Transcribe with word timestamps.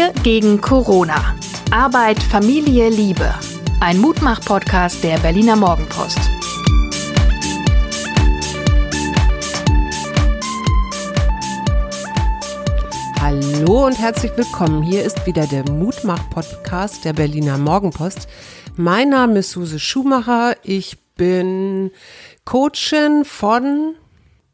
Wir 0.00 0.14
gegen 0.22 0.62
Corona. 0.62 1.36
Arbeit, 1.70 2.22
Familie, 2.22 2.88
Liebe. 2.88 3.34
Ein 3.80 3.98
Mutmach-Podcast 3.98 5.04
der 5.04 5.18
Berliner 5.18 5.56
Morgenpost. 5.56 6.18
Hallo 13.20 13.84
und 13.88 13.98
herzlich 13.98 14.32
willkommen. 14.36 14.82
Hier 14.82 15.04
ist 15.04 15.26
wieder 15.26 15.46
der 15.46 15.70
Mutmach-Podcast 15.70 17.04
der 17.04 17.12
Berliner 17.12 17.58
Morgenpost. 17.58 18.26
Mein 18.76 19.10
Name 19.10 19.40
ist 19.40 19.50
Suse 19.50 19.78
Schumacher. 19.78 20.56
Ich 20.62 20.96
bin 21.16 21.90
Coachin 22.46 23.26
von 23.26 23.96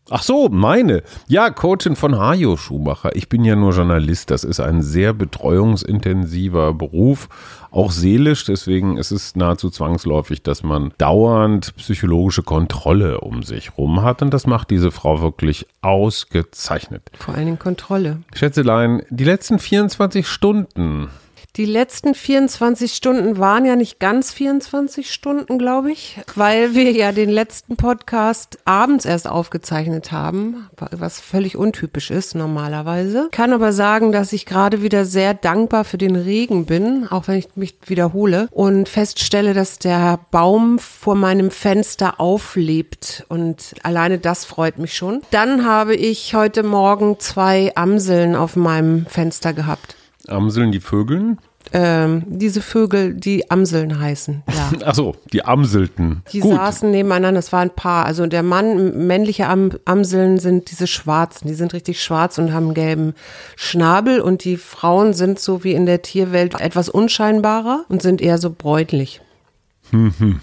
Ach 0.09 0.23
so, 0.23 0.49
meine. 0.49 1.03
Ja, 1.27 1.51
Coachin 1.51 1.97
von 1.97 2.17
Hajo 2.17 2.57
Schumacher. 2.57 3.17
Ich 3.17 3.29
bin 3.29 3.45
ja 3.45 3.57
nur 3.57 3.73
Journalist. 3.73 4.31
Das 4.31 4.45
ist 4.45 4.61
ein 4.61 4.81
sehr 4.81 5.13
betreuungsintensiver 5.13 6.75
Beruf, 6.75 7.29
auch 7.73 7.91
seelisch. 7.91 8.45
Deswegen 8.45 8.99
ist 8.99 9.11
es 9.11 9.35
nahezu 9.35 9.69
zwangsläufig, 9.69 10.45
dass 10.45 10.63
man 10.63 10.93
dauernd 10.99 11.75
psychologische 11.77 12.45
Kontrolle 12.45 13.21
um 13.21 13.43
sich 13.43 13.77
rum 13.77 14.03
hat. 14.03 14.23
Und 14.23 14.33
das 14.33 14.47
macht 14.47 14.71
diese 14.71 14.93
Frau 14.93 15.23
wirklich 15.23 15.67
ausgezeichnet. 15.83 17.11
Vor 17.19 17.35
allen 17.35 17.47
Dingen 17.47 17.59
Kontrolle. 17.59 18.19
Schätzelein, 18.33 19.03
die 19.11 19.25
letzten 19.25 19.59
24 19.59 20.29
Stunden 20.29 21.09
die 21.57 21.65
letzten 21.65 22.15
24 22.15 22.93
Stunden 22.93 23.39
waren 23.39 23.65
ja 23.65 23.77
nicht 23.77 23.99
ganz 23.99 24.31
24 24.33 25.11
Stunden, 25.11 25.59
glaube 25.59 25.91
ich, 25.91 26.19
weil 26.35 26.75
wir 26.75 26.93
ja 26.93 27.13
den 27.13 27.31
letzten 27.31 27.77
Podcast 27.77 28.59
abends 28.67 29.07
erst 29.07 29.27
aufgezeichnet 29.27 30.13
haben, 30.13 30.69
was 30.91 31.21
völlig 31.21 31.57
untypisch 31.57 32.11
ist 32.11 32.35
normalerweise. 32.35 33.29
Kann 33.33 33.55
aber 33.55 33.73
sagen, 33.73 34.13
dass 34.13 34.35
ich 34.35 34.45
gerade 34.45 34.83
wieder 34.83 35.07
sehr 35.07 35.33
dankbar 35.33 35.85
für 35.85 35.99
den 35.99 36.17
Regen 36.17 36.67
bin, 36.67 37.09
auch 37.09 37.27
wenn 37.29 37.39
ich 37.39 37.49
mich 37.55 37.77
wiederhole 37.87 38.49
und 38.51 38.89
feststelle, 38.89 39.55
dass 39.55 39.79
der 39.79 40.21
Baum 40.31 40.79
vor 40.79 41.15
meinem 41.15 41.51
Fenster 41.51 42.21
auflebt 42.21 43.25
und 43.29 43.75
alleine 43.83 44.19
das 44.19 44.45
freut 44.45 44.79
mich 44.79 44.95
schon. 44.95 45.23
Dann 45.31 45.65
habe 45.65 45.95
ich 45.95 46.35
heute 46.35 46.63
Morgen 46.63 47.19
zwei 47.19 47.73
Amseln 47.77 48.37
auf 48.37 48.57
meinem 48.57 49.07
Fenster 49.07 49.55
gehabt. 49.55 49.97
Amseln 50.29 50.73
die 50.73 50.81
Vögeln? 50.81 51.39
Ähm, 51.73 52.23
diese 52.27 52.61
Vögel, 52.63 53.15
die 53.15 53.51
Amseln 53.51 53.99
heißen. 53.99 54.45
Ja. 54.49 54.71
Ach 54.87 54.95
so, 54.95 55.17
die 55.33 55.45
Amselten. 55.45 56.23
Die 56.33 56.41
Gut. 56.41 56.55
saßen 56.55 56.91
nebeneinander, 56.91 57.39
das 57.39 57.53
war 57.53 57.61
ein 57.61 57.75
Paar. 57.75 58.07
Also 58.07 58.27
der 58.27 58.43
Mann, 58.43 59.07
männliche 59.07 59.49
Am 59.49 59.71
Amseln 59.85 60.39
sind 60.39 60.71
diese 60.71 60.87
schwarzen, 60.87 61.49
die 61.49 61.55
sind 61.55 61.75
richtig 61.75 62.03
schwarz 62.03 62.39
und 62.39 62.53
haben 62.53 62.67
einen 62.67 62.75
gelben 62.75 63.15
Schnabel 63.57 64.21
und 64.21 64.45
die 64.45 64.57
Frauen 64.57 65.13
sind 65.13 65.41
so 65.41 65.65
wie 65.65 65.73
in 65.73 65.87
der 65.87 66.03
Tierwelt 66.03 66.61
etwas 66.61 66.89
unscheinbarer 66.89 67.85
und 67.89 68.01
sind 68.01 68.21
eher 68.21 68.39
so 68.39 68.51
bräunlich. 68.51 69.21
und 69.93 70.41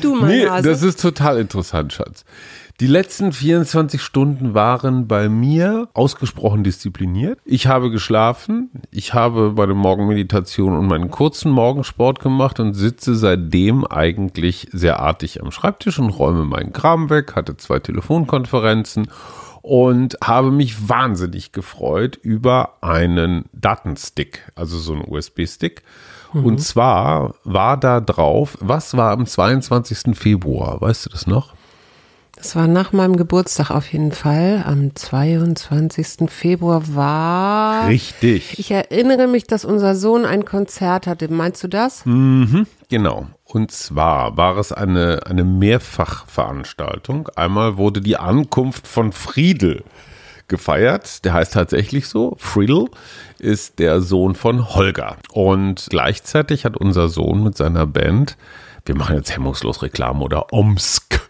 du, 0.00 0.14
mein 0.14 0.28
nee, 0.28 0.48
Hase? 0.48 0.68
Das 0.68 0.82
ist 0.82 1.00
total 1.00 1.38
interessant, 1.38 1.92
Schatz. 1.92 2.24
Die 2.80 2.88
letzten 2.88 3.30
24 3.30 4.02
Stunden 4.02 4.52
waren 4.52 5.06
bei 5.06 5.28
mir 5.28 5.88
ausgesprochen 5.94 6.64
diszipliniert. 6.64 7.38
Ich 7.44 7.68
habe 7.68 7.88
geschlafen, 7.92 8.70
ich 8.90 9.14
habe 9.14 9.52
meine 9.56 9.74
Morgenmeditation 9.74 10.76
und 10.76 10.88
meinen 10.88 11.08
kurzen 11.08 11.52
Morgensport 11.52 12.18
gemacht 12.18 12.58
und 12.58 12.74
sitze 12.74 13.14
seitdem 13.14 13.86
eigentlich 13.86 14.68
sehr 14.72 14.98
artig 14.98 15.40
am 15.40 15.52
Schreibtisch 15.52 16.00
und 16.00 16.10
räume 16.10 16.44
meinen 16.44 16.72
Kram 16.72 17.10
weg, 17.10 17.36
hatte 17.36 17.56
zwei 17.56 17.78
Telefonkonferenzen 17.78 19.06
und 19.62 20.18
habe 20.22 20.50
mich 20.50 20.88
wahnsinnig 20.88 21.52
gefreut 21.52 22.18
über 22.20 22.78
einen 22.80 23.44
Datenstick, 23.52 24.50
also 24.56 24.78
so 24.78 24.94
einen 24.94 25.04
USB-Stick. 25.06 25.84
Mhm. 26.32 26.44
Und 26.44 26.58
zwar 26.58 27.36
war 27.44 27.76
da 27.76 28.00
drauf, 28.00 28.58
was 28.60 28.96
war 28.96 29.12
am 29.12 29.26
22. 29.26 30.16
Februar, 30.18 30.80
weißt 30.80 31.06
du 31.06 31.10
das 31.10 31.28
noch? 31.28 31.54
Das 32.44 32.54
war 32.56 32.66
nach 32.66 32.92
meinem 32.92 33.16
Geburtstag 33.16 33.70
auf 33.70 33.90
jeden 33.90 34.12
Fall. 34.12 34.62
Am 34.66 34.94
22. 34.94 36.28
Februar 36.28 36.94
war. 36.94 37.88
Richtig. 37.88 38.58
Ich 38.58 38.70
erinnere 38.70 39.28
mich, 39.28 39.44
dass 39.44 39.64
unser 39.64 39.94
Sohn 39.94 40.26
ein 40.26 40.44
Konzert 40.44 41.06
hatte. 41.06 41.32
Meinst 41.32 41.64
du 41.64 41.68
das? 41.68 42.04
Mhm, 42.04 42.66
genau. 42.90 43.28
Und 43.44 43.70
zwar 43.70 44.36
war 44.36 44.58
es 44.58 44.72
eine, 44.72 45.22
eine 45.24 45.42
Mehrfachveranstaltung. 45.42 47.30
Einmal 47.34 47.78
wurde 47.78 48.02
die 48.02 48.18
Ankunft 48.18 48.86
von 48.86 49.12
Friedel 49.12 49.82
gefeiert. 50.46 51.24
Der 51.24 51.32
heißt 51.32 51.54
tatsächlich 51.54 52.08
so. 52.08 52.36
Friedel 52.38 52.90
ist 53.38 53.78
der 53.78 54.02
Sohn 54.02 54.34
von 54.34 54.74
Holger. 54.74 55.16
Und 55.32 55.86
gleichzeitig 55.88 56.66
hat 56.66 56.76
unser 56.76 57.08
Sohn 57.08 57.42
mit 57.42 57.56
seiner 57.56 57.86
Band, 57.86 58.36
wir 58.84 58.96
machen 58.96 59.16
jetzt 59.16 59.34
hemmungslos 59.34 59.80
Reklame 59.80 60.22
oder 60.22 60.52
Omsk 60.52 61.23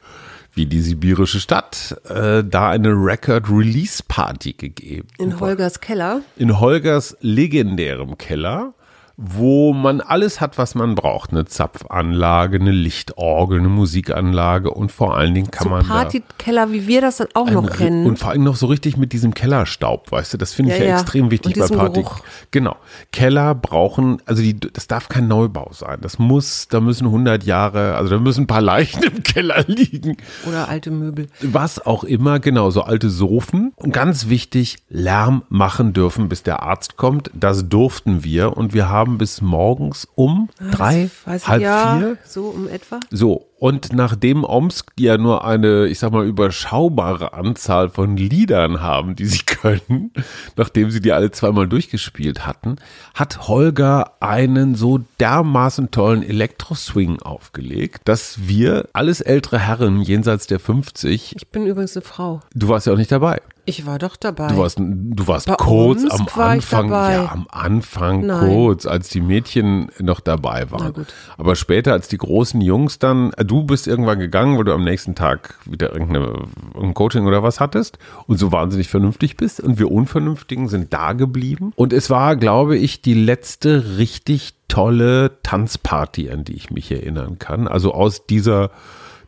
wie 0.54 0.66
die 0.66 0.80
sibirische 0.80 1.40
Stadt, 1.40 1.96
äh, 2.08 2.44
da 2.44 2.70
eine 2.70 2.90
Record-Release-Party 2.90 4.52
gegeben. 4.54 5.08
In 5.18 5.40
Holgers 5.40 5.80
Keller? 5.80 6.22
In 6.36 6.60
Holgers 6.60 7.16
legendärem 7.20 8.16
Keller 8.18 8.74
wo 9.16 9.72
man 9.72 10.00
alles 10.00 10.40
hat, 10.40 10.58
was 10.58 10.74
man 10.74 10.94
braucht. 10.96 11.30
Eine 11.30 11.44
Zapfanlage, 11.44 12.58
eine 12.58 12.72
Lichtorgel, 12.72 13.60
eine 13.60 13.68
Musikanlage 13.68 14.70
und 14.70 14.90
vor 14.90 15.16
allen 15.16 15.34
Dingen 15.34 15.50
kann 15.50 15.64
so 15.64 15.70
man. 15.70 15.86
Partykeller, 15.86 16.72
wie 16.72 16.86
wir 16.88 17.00
das 17.00 17.18
dann 17.18 17.28
auch 17.34 17.50
noch 17.50 17.70
kennen. 17.70 18.06
Und 18.06 18.18
vor 18.18 18.30
allem 18.30 18.42
noch 18.42 18.56
so 18.56 18.66
richtig 18.66 18.96
mit 18.96 19.12
diesem 19.12 19.32
Kellerstaub, 19.32 20.10
weißt 20.10 20.34
du, 20.34 20.38
das 20.38 20.52
finde 20.52 20.72
ich 20.72 20.80
ja, 20.80 20.86
ja, 20.86 20.94
extrem 20.94 21.30
wichtig 21.30 21.54
bei 21.54 21.68
Party. 21.68 22.02
Geruch. 22.02 22.20
Genau. 22.50 22.76
Keller 23.12 23.54
brauchen, 23.54 24.20
also 24.26 24.42
die, 24.42 24.58
das 24.58 24.88
darf 24.88 25.08
kein 25.08 25.28
Neubau 25.28 25.70
sein. 25.72 25.98
Das 26.00 26.18
muss, 26.18 26.66
da 26.68 26.80
müssen 26.80 27.06
100 27.06 27.44
Jahre, 27.44 27.94
also 27.94 28.16
da 28.16 28.20
müssen 28.20 28.44
ein 28.44 28.46
paar 28.48 28.62
Leichen 28.62 29.02
im 29.04 29.22
Keller 29.22 29.64
liegen. 29.66 30.16
Oder 30.48 30.68
alte 30.68 30.90
Möbel. 30.90 31.28
Was 31.40 31.84
auch 31.84 32.02
immer, 32.02 32.40
genau, 32.40 32.70
so 32.70 32.82
alte 32.82 33.10
Sofen. 33.10 33.72
Und 33.76 33.92
ganz 33.92 34.28
wichtig, 34.28 34.78
Lärm 34.88 35.42
machen 35.48 35.92
dürfen, 35.92 36.28
bis 36.28 36.42
der 36.42 36.62
Arzt 36.62 36.96
kommt. 36.96 37.30
Das 37.32 37.68
durften 37.68 38.24
wir 38.24 38.56
und 38.56 38.74
wir 38.74 38.88
haben 38.88 39.03
haben 39.04 39.18
bis 39.18 39.42
morgens 39.42 40.08
um 40.14 40.48
drei, 40.72 41.10
halb 41.26 41.60
ja, 41.60 41.98
vier. 41.98 42.18
So 42.24 42.46
um 42.46 42.68
etwa. 42.68 43.00
So, 43.12 43.46
und 43.58 43.92
nachdem 43.92 44.44
Omsk 44.44 44.92
ja 44.98 45.16
nur 45.16 45.44
eine, 45.44 45.86
ich 45.86 45.98
sag 45.98 46.12
mal, 46.12 46.26
überschaubare 46.26 47.34
Anzahl 47.34 47.88
von 47.88 48.16
Liedern 48.16 48.80
haben, 48.80 49.16
die 49.16 49.26
sie 49.26 49.42
können, 49.46 50.12
nachdem 50.56 50.90
sie 50.90 51.00
die 51.00 51.12
alle 51.12 51.30
zweimal 51.30 51.68
durchgespielt 51.68 52.46
hatten, 52.46 52.76
hat 53.14 53.48
Holger 53.48 54.12
einen 54.20 54.74
so 54.74 55.00
dermaßen 55.20 55.90
tollen 55.90 56.22
Elektro-Swing 56.22 57.22
aufgelegt, 57.22 58.02
dass 58.04 58.46
wir, 58.46 58.88
alles 58.92 59.20
ältere 59.20 59.58
Herren 59.58 60.02
jenseits 60.02 60.46
der 60.46 60.58
50. 60.58 61.34
Ich 61.36 61.48
bin 61.48 61.66
übrigens 61.66 61.96
eine 61.96 62.04
Frau. 62.04 62.40
Du 62.54 62.68
warst 62.68 62.86
ja 62.86 62.92
auch 62.92 62.98
nicht 62.98 63.12
dabei. 63.12 63.40
Ich 63.66 63.86
war 63.86 63.98
doch 63.98 64.16
dabei. 64.16 64.48
Du 64.48 64.58
warst, 64.58 64.78
du 64.78 65.26
warst 65.26 65.48
kurz 65.56 66.04
am 66.10 66.28
Anfang, 66.34 66.90
ja, 66.90 67.30
am 67.32 67.46
Anfang 67.50 68.26
Nein. 68.26 68.50
kurz, 68.50 68.84
als 68.84 69.08
die 69.08 69.22
Mädchen 69.22 69.90
noch 70.00 70.20
dabei 70.20 70.70
waren. 70.70 71.06
Aber 71.38 71.56
später, 71.56 71.92
als 71.92 72.08
die 72.08 72.18
großen 72.18 72.60
Jungs 72.60 72.98
dann, 72.98 73.32
du 73.44 73.62
bist 73.64 73.86
irgendwann 73.86 74.18
gegangen, 74.18 74.56
weil 74.56 74.64
du 74.64 74.72
am 74.72 74.84
nächsten 74.84 75.14
Tag 75.14 75.58
wieder 75.64 75.92
irgendein 75.92 76.94
Coaching 76.94 77.26
oder 77.26 77.42
was 77.42 77.60
hattest 77.60 77.98
und 78.26 78.38
so 78.38 78.52
wahnsinnig 78.52 78.88
vernünftig 78.88 79.36
bist 79.36 79.60
und 79.60 79.78
wir 79.78 79.90
Unvernünftigen 79.90 80.68
sind 80.68 80.92
da 80.92 81.12
geblieben. 81.12 81.72
Und 81.76 81.92
es 81.92 82.10
war, 82.10 82.36
glaube 82.36 82.76
ich, 82.76 83.02
die 83.02 83.14
letzte 83.14 83.98
richtig 83.98 84.54
tolle 84.68 85.38
Tanzparty, 85.42 86.30
an 86.30 86.44
die 86.44 86.54
ich 86.54 86.70
mich 86.70 86.90
erinnern 86.90 87.38
kann. 87.38 87.68
Also 87.68 87.92
aus 87.94 88.26
dieser 88.26 88.70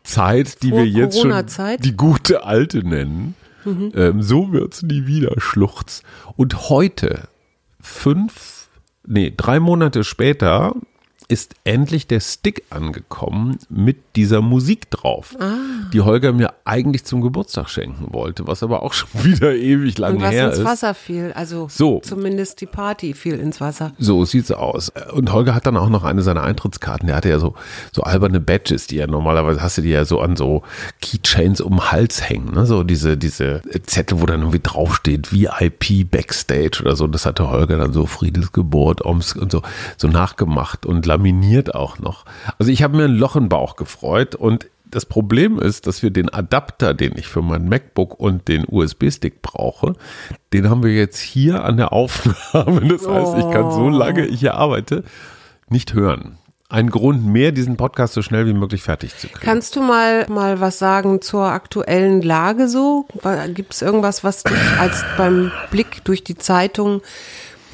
Zeit, 0.03 0.63
die 0.63 0.69
Vor 0.69 0.79
wir 0.79 0.87
jetzt 0.87 1.21
schon 1.21 1.33
die 1.79 1.95
gute 1.95 2.43
alte 2.43 2.87
nennen. 2.87 3.35
Mhm. 3.65 3.91
Ähm, 3.95 4.21
so 4.21 4.51
wird's 4.51 4.81
nie 4.83 5.05
wieder, 5.05 5.33
Schluchz. 5.37 6.03
Und 6.35 6.69
heute, 6.69 7.27
fünf, 7.81 8.69
nee, 9.05 9.33
drei 9.35 9.59
Monate 9.59 10.03
später, 10.03 10.73
ist 11.29 11.55
endlich 11.65 12.07
der 12.07 12.21
Stick 12.21 12.63
angekommen 12.69 13.59
mit 13.69 13.97
dieser 14.15 14.41
Musik 14.41 14.89
drauf, 14.89 15.35
ah. 15.39 15.55
die 15.91 15.99
Holger 15.99 16.31
mir 16.31 16.53
eigentlich 16.63 17.03
zum 17.03 17.21
Geburtstag 17.21 17.69
schenken 17.69 18.13
wollte, 18.13 18.47
was 18.47 18.63
aber 18.63 18.81
auch 18.81 18.93
schon 18.93 19.09
wieder 19.23 19.53
ewig 19.53 19.97
lang 19.97 20.19
her 20.19 20.29
ist. 20.29 20.51
was 20.51 20.57
ins 20.59 20.67
Wasser 20.67 20.93
fiel, 20.93 21.33
also 21.35 21.67
so. 21.69 21.99
zumindest 21.99 22.61
die 22.61 22.65
Party 22.65 23.13
fiel 23.13 23.39
ins 23.39 23.59
Wasser. 23.59 23.91
So 23.99 24.23
sieht's 24.23 24.51
aus. 24.51 24.91
Und 25.11 25.33
Holger 25.33 25.53
hat 25.53 25.65
dann 25.65 25.75
auch 25.75 25.89
noch 25.89 26.05
eine 26.05 26.21
seiner 26.21 26.43
Eintrittskarten. 26.43 27.07
Der 27.07 27.17
hatte 27.17 27.29
ja 27.29 27.39
so, 27.39 27.55
so 27.91 28.03
alberne 28.03 28.39
Badges, 28.39 28.87
die 28.87 28.95
ja 28.95 29.07
normalerweise 29.07 29.61
hast 29.61 29.77
du 29.77 29.81
die 29.81 29.89
ja 29.89 30.05
so 30.05 30.21
an 30.21 30.37
so 30.37 30.63
Keychains 31.01 31.59
um 31.59 31.77
den 31.77 31.91
Hals 31.91 32.29
hängen, 32.29 32.53
ne? 32.53 32.65
so 32.65 32.83
diese, 32.83 33.17
diese 33.17 33.61
Zettel, 33.85 34.21
wo 34.21 34.25
dann 34.25 34.41
irgendwie 34.41 34.61
draufsteht, 34.63 35.33
VIP 35.33 36.09
Backstage 36.09 36.79
oder 36.81 36.95
so. 36.95 37.07
Das 37.07 37.25
hatte 37.25 37.49
Holger 37.49 37.77
dann 37.77 37.91
so 37.91 38.05
Friedels 38.05 38.53
Geburt, 38.53 39.03
Omsk 39.03 39.35
und 39.37 39.51
so, 39.51 39.61
so 39.97 40.07
nachgemacht 40.07 40.85
und 40.85 41.05
laminiert 41.17 41.73
auch 41.75 41.99
noch. 41.99 42.25
Also 42.59 42.71
ich 42.71 42.83
habe 42.83 42.95
mir 42.95 43.05
ein 43.05 43.15
Loch 43.15 43.35
im 43.35 43.49
Bauch 43.49 43.75
gefreut 43.75 44.35
und 44.35 44.67
das 44.89 45.05
Problem 45.05 45.59
ist, 45.59 45.85
dass 45.85 46.01
wir 46.01 46.11
den 46.11 46.29
Adapter, 46.29 46.93
den 46.93 47.17
ich 47.17 47.27
für 47.27 47.41
mein 47.41 47.67
MacBook 47.67 48.17
und 48.17 48.47
den 48.47 48.63
USB-Stick 48.65 49.41
brauche, 49.41 49.95
den 50.53 50.69
haben 50.69 50.81
wir 50.81 50.93
jetzt 50.93 51.19
hier 51.19 51.65
an 51.65 51.75
der 51.75 51.91
Aufnahme. 51.91 52.87
Das 52.87 53.05
heißt, 53.05 53.37
ich 53.37 53.51
kann 53.51 53.71
so 53.71 53.89
lange 53.89 54.25
ich 54.25 54.39
hier 54.39 54.53
arbeite, 54.53 55.03
nicht 55.69 55.93
hören. 55.93 56.37
Ein 56.69 56.89
Grund 56.89 57.25
mehr, 57.25 57.51
diesen 57.51 57.75
Podcast 57.75 58.13
so 58.13 58.21
schnell 58.21 58.45
wie 58.45 58.53
möglich 58.53 58.81
fertig 58.81 59.17
zu 59.17 59.27
kriegen. 59.27 59.41
Kannst 59.41 59.75
du 59.75 59.81
mal, 59.81 60.25
mal 60.29 60.61
was 60.61 60.79
sagen 60.79 61.21
zur 61.21 61.47
aktuellen 61.47 62.21
Lage 62.21 62.69
so? 62.69 63.07
Gibt 63.53 63.73
es 63.73 63.81
irgendwas, 63.81 64.23
was 64.23 64.43
dich 64.43 64.79
als 64.79 65.03
beim 65.17 65.51
Blick 65.71 66.03
durch 66.05 66.23
die 66.23 66.37
Zeitung 66.37 67.01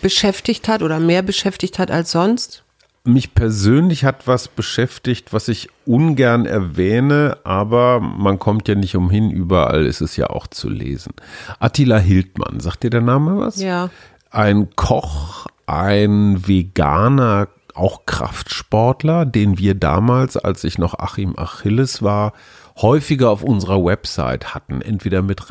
beschäftigt 0.01 0.67
hat 0.67 0.81
oder 0.81 0.99
mehr 0.99 1.21
beschäftigt 1.21 1.77
hat 1.77 1.91
als 1.91 2.11
sonst? 2.11 2.62
Mich 3.05 3.35
persönlich 3.35 4.05
hat 4.05 4.27
was 4.27 4.47
beschäftigt, 4.47 5.33
was 5.33 5.49
ich 5.49 5.67
ungern 5.85 6.45
erwähne, 6.45 7.37
aber 7.43 7.99
man 7.99 8.39
kommt 8.39 8.69
ja 8.69 8.75
nicht 8.75 8.95
umhin, 8.95 9.29
überall 9.29 9.85
ist 9.85 9.99
es 9.99 10.15
ja 10.15 10.29
auch 10.29 10.47
zu 10.47 10.69
lesen. 10.69 11.11
Attila 11.59 11.97
Hildmann, 11.97 12.61
sagt 12.61 12.83
dir 12.83 12.89
der 12.89 13.01
Name 13.01 13.37
was? 13.37 13.61
Ja. 13.61 13.89
Ein 14.31 14.69
Koch, 14.77 15.47
ein 15.65 16.47
Veganer, 16.47 17.49
auch 17.73 18.05
Kraftsportler, 18.05 19.25
den 19.25 19.57
wir 19.57 19.75
damals, 19.75 20.37
als 20.37 20.63
ich 20.63 20.77
noch 20.77 20.97
Achim 20.97 21.37
Achilles 21.37 22.01
war, 22.01 22.31
häufiger 22.81 23.31
auf 23.31 23.43
unserer 23.43 23.83
Website 23.83 24.55
hatten, 24.55 24.81
entweder 24.81 25.21
mit 25.21 25.49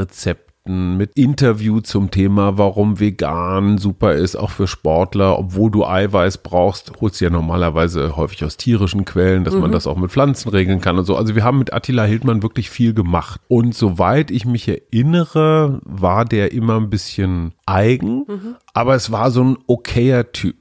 Rezepten 0.62 0.96
mit 0.96 1.12
Interview 1.16 1.80
zum 1.80 2.10
Thema, 2.10 2.58
warum 2.58 3.00
vegan 3.00 3.78
super 3.78 4.14
ist, 4.14 4.36
auch 4.36 4.50
für 4.50 4.66
Sportler, 4.66 5.38
obwohl 5.38 5.70
du 5.70 5.84
Eiweiß 5.84 6.38
brauchst, 6.38 6.92
holst 7.00 7.20
du 7.20 7.24
ja 7.24 7.30
normalerweise 7.30 8.16
häufig 8.16 8.44
aus 8.44 8.56
tierischen 8.56 9.04
Quellen, 9.04 9.44
dass 9.44 9.54
mhm. 9.54 9.60
man 9.60 9.72
das 9.72 9.86
auch 9.86 9.96
mit 9.96 10.10
Pflanzen 10.10 10.50
regeln 10.50 10.80
kann 10.80 10.98
und 10.98 11.04
so. 11.04 11.16
Also 11.16 11.34
wir 11.34 11.44
haben 11.44 11.58
mit 11.58 11.72
Attila 11.72 12.04
Hildmann 12.04 12.42
wirklich 12.42 12.70
viel 12.70 12.94
gemacht. 12.94 13.40
Und 13.48 13.74
soweit 13.74 14.30
ich 14.30 14.44
mich 14.44 14.68
erinnere, 14.68 15.80
war 15.84 16.24
der 16.24 16.52
immer 16.52 16.76
ein 16.76 16.90
bisschen 16.90 17.52
eigen, 17.66 18.24
mhm. 18.26 18.56
aber 18.74 18.94
es 18.94 19.10
war 19.10 19.30
so 19.30 19.42
ein 19.42 19.58
okayer 19.66 20.32
Typ. 20.32 20.56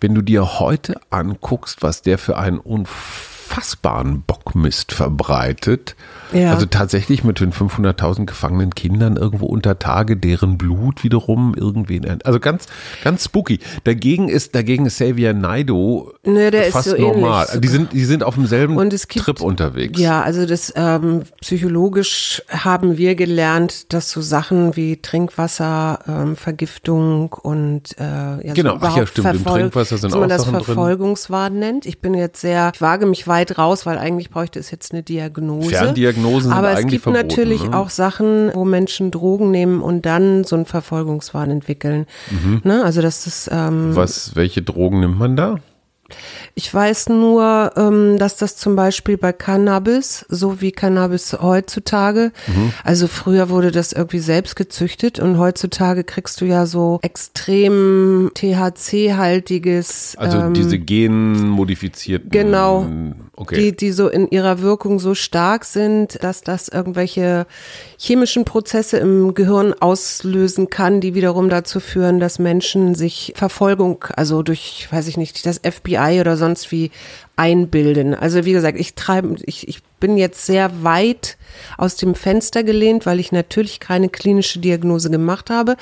Wenn 0.00 0.14
du 0.14 0.22
dir 0.22 0.58
heute 0.58 1.00
anguckst, 1.10 1.82
was 1.82 2.02
der 2.02 2.18
für 2.18 2.36
einen 2.36 2.58
unfassbaren 3.52 4.22
Bockmist 4.22 4.92
verbreitet, 4.92 5.94
ja. 6.32 6.52
Also 6.52 6.66
tatsächlich 6.66 7.24
mit 7.24 7.40
den 7.40 7.52
500.000 7.52 8.26
gefangenen 8.26 8.74
Kindern 8.74 9.16
irgendwo 9.16 9.46
unter 9.46 9.78
Tage, 9.78 10.16
deren 10.16 10.58
Blut 10.58 11.04
wiederum 11.04 11.54
irgendwen. 11.54 12.22
Also 12.24 12.40
ganz, 12.40 12.66
ganz 13.04 13.24
spooky. 13.24 13.60
Dagegen 13.84 14.28
ist, 14.28 14.54
dagegen 14.54 14.86
ist 14.86 14.94
Xavier 14.94 15.34
Naido 15.34 16.12
ne, 16.24 16.50
fast 16.70 16.90
so 16.90 16.96
normal. 16.96 17.46
Ähnlich. 17.48 17.60
Die 17.60 17.68
sind, 17.68 17.92
die 17.92 18.04
sind 18.04 18.24
auf 18.24 18.34
demselben 18.34 18.78
gibt, 18.88 19.10
Trip 19.16 19.40
unterwegs. 19.40 20.00
Ja, 20.00 20.22
also 20.22 20.46
das 20.46 20.72
ähm, 20.76 21.22
psychologisch 21.40 22.42
haben 22.48 22.96
wir 22.96 23.14
gelernt, 23.14 23.92
dass 23.92 24.10
so 24.10 24.20
Sachen 24.20 24.76
wie 24.76 24.96
Trinkwasser, 24.96 26.00
ähm, 26.08 26.36
Vergiftung 26.36 27.32
und 27.32 27.98
äh, 27.98 28.02
ja, 28.02 28.54
genau, 28.54 28.78
so 28.78 28.86
ach 28.86 28.96
ja, 28.96 29.06
stimmt. 29.06 29.34
Im 29.34 29.44
Trinkwasser 29.44 29.98
sind 29.98 30.12
dass 30.12 30.20
man 30.20 30.28
das 30.28 30.42
Sachen 30.44 30.64
Verfolgungswahn 30.64 31.58
nennt. 31.58 31.86
Ich 31.86 32.00
bin 32.00 32.14
jetzt 32.14 32.40
sehr, 32.40 32.70
ich 32.74 32.80
wage 32.80 33.06
mich 33.06 33.28
weit 33.28 33.41
raus, 33.58 33.86
weil 33.86 33.98
eigentlich 33.98 34.30
bräuchte 34.30 34.58
es 34.58 34.70
jetzt 34.70 34.92
eine 34.92 35.02
Diagnose. 35.02 35.70
Ferndiagnose 35.70 36.12
Diagnosen 36.12 36.42
sind 36.50 36.52
Aber 36.52 36.72
es 36.72 36.86
gibt 36.86 37.02
verboten, 37.02 37.26
natürlich 37.26 37.64
ne? 37.64 37.76
auch 37.76 37.90
Sachen, 37.90 38.50
wo 38.54 38.64
Menschen 38.64 39.10
Drogen 39.10 39.50
nehmen 39.50 39.82
und 39.82 40.06
dann 40.06 40.44
so 40.44 40.56
einen 40.56 40.66
Verfolgungswahn 40.66 41.50
entwickeln. 41.50 42.06
Mhm. 42.30 42.60
Ne? 42.64 42.84
Also 42.84 43.02
das 43.02 43.26
ist 43.26 43.48
ähm, 43.52 43.94
Was, 43.94 44.36
welche 44.36 44.62
Drogen 44.62 45.00
nimmt 45.00 45.18
man 45.18 45.36
da? 45.36 45.58
Ich 46.54 46.72
weiß 46.72 47.08
nur, 47.08 47.72
ähm, 47.76 48.18
dass 48.18 48.36
das 48.36 48.56
zum 48.56 48.76
Beispiel 48.76 49.16
bei 49.16 49.32
Cannabis, 49.32 50.26
so 50.28 50.60
wie 50.60 50.72
Cannabis 50.72 51.32
heutzutage, 51.40 52.32
mhm. 52.46 52.72
also 52.84 53.06
früher 53.06 53.48
wurde 53.48 53.70
das 53.70 53.92
irgendwie 53.92 54.18
selbst 54.18 54.56
gezüchtet 54.56 55.18
und 55.18 55.38
heutzutage 55.38 56.04
kriegst 56.04 56.40
du 56.40 56.44
ja 56.44 56.66
so 56.66 56.98
extrem 57.02 58.30
THC-haltiges. 58.34 60.16
Also 60.18 60.38
ähm, 60.38 60.54
diese 60.54 60.78
genmodifizierten. 60.78 62.30
Genau. 62.30 62.86
Okay. 63.34 63.56
Die, 63.56 63.76
die 63.76 63.92
so 63.92 64.08
in 64.08 64.28
ihrer 64.28 64.60
Wirkung 64.60 64.98
so 64.98 65.14
stark 65.14 65.64
sind, 65.64 66.22
dass 66.22 66.42
das 66.42 66.68
irgendwelche 66.68 67.46
chemischen 67.96 68.44
Prozesse 68.44 68.98
im 68.98 69.32
Gehirn 69.32 69.72
auslösen 69.72 70.68
kann, 70.68 71.00
die 71.00 71.14
wiederum 71.14 71.48
dazu 71.48 71.80
führen, 71.80 72.20
dass 72.20 72.38
Menschen 72.38 72.94
sich 72.94 73.32
Verfolgung, 73.34 74.04
also 74.16 74.42
durch, 74.42 74.86
weiß 74.90 75.08
ich 75.08 75.16
nicht, 75.16 75.46
das 75.46 75.62
FBI 75.64 76.18
oder 76.20 76.36
sonst 76.36 76.70
wie 76.72 76.90
einbilden. 77.36 78.14
Also 78.14 78.44
wie 78.44 78.52
gesagt, 78.52 78.78
ich 78.78 78.94
treibe, 78.94 79.36
ich, 79.44 79.68
ich 79.68 79.82
bin 80.02 80.16
jetzt 80.16 80.46
sehr 80.46 80.82
weit 80.82 81.38
aus 81.78 81.94
dem 81.94 82.16
Fenster 82.16 82.64
gelehnt, 82.64 83.06
weil 83.06 83.20
ich 83.20 83.30
natürlich 83.30 83.78
keine 83.78 84.08
klinische 84.08 84.58
Diagnose 84.58 85.10
gemacht 85.10 85.48
habe. 85.48 85.76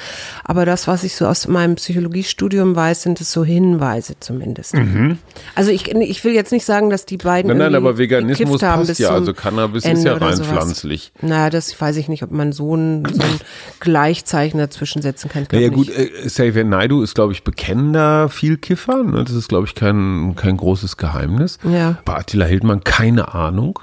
Aber 0.45 0.67
das, 0.67 0.87
was 0.87 1.05
ich 1.05 1.17
so 1.17 1.27
aus 1.27 1.49
meinem 1.49 1.77
Psychologiestudium 1.77 2.77
weiß, 2.77 3.03
sind 3.03 3.21
es 3.23 3.33
so 3.33 3.45
Hinweise 3.45 4.15
zumindest. 4.21 4.75
Mhm. 4.75 5.17
Also 5.55 5.71
ich, 5.71 5.91
ich 5.91 6.23
will 6.23 6.35
jetzt 6.35 6.53
nicht 6.53 6.67
sagen, 6.67 6.91
dass 6.91 7.07
die 7.07 7.17
beiden. 7.17 7.49
Nein, 7.49 7.59
nein, 7.59 7.75
aber 7.75 7.97
Veganismus 7.97 8.61
passt 8.61 8.99
ja. 8.99 9.09
Also 9.09 9.33
Cannabis 9.33 9.85
Ende 9.85 10.01
ist 10.01 10.05
ja 10.05 10.15
rein 10.15 10.37
pflanzlich. 10.37 11.13
Naja, 11.23 11.49
das 11.49 11.81
weiß 11.81 11.97
ich 11.97 12.09
nicht, 12.09 12.23
ob 12.23 12.31
man 12.31 12.53
so 12.53 12.77
ein, 12.77 13.07
so 13.11 13.23
ein 13.23 13.41
Gleichzeichen 13.81 14.59
dazwischen 14.59 15.01
setzen 15.01 15.31
kann. 15.31 15.47
Naja, 15.51 15.71
gut, 15.71 15.89
äh, 15.89 16.11
Xavier 16.27 16.65
Naidu 16.65 17.03
ist, 17.03 17.15
glaube 17.15 17.33
ich, 17.33 17.43
bekennender 17.43 18.29
Vielkiffer. 18.29 19.03
Ne? 19.03 19.25
Das 19.25 19.35
ist, 19.35 19.49
glaube 19.49 19.67
ich, 19.67 19.75
kein, 19.75 20.35
kein 20.37 20.59
großes 20.59 20.99
Geheimnis. 20.99 21.40
Ja. 21.65 21.99
Bei 22.05 22.17
Attila 22.17 22.47
Hildmann 22.47 22.85
keine 22.85 23.35
Ahnung. 23.35 23.79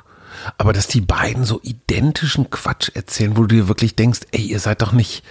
Aber 0.57 0.71
dass 0.71 0.87
die 0.87 1.01
beiden 1.01 1.45
so 1.45 1.59
identischen 1.63 2.49
Quatsch 2.49 2.91
erzählen, 2.93 3.37
wo 3.37 3.41
du 3.41 3.55
dir 3.55 3.67
wirklich 3.67 3.95
denkst, 3.95 4.21
ey, 4.31 4.41
ihr 4.41 4.59
seid 4.59 4.81
doch 4.81 4.91
nicht, 4.91 5.23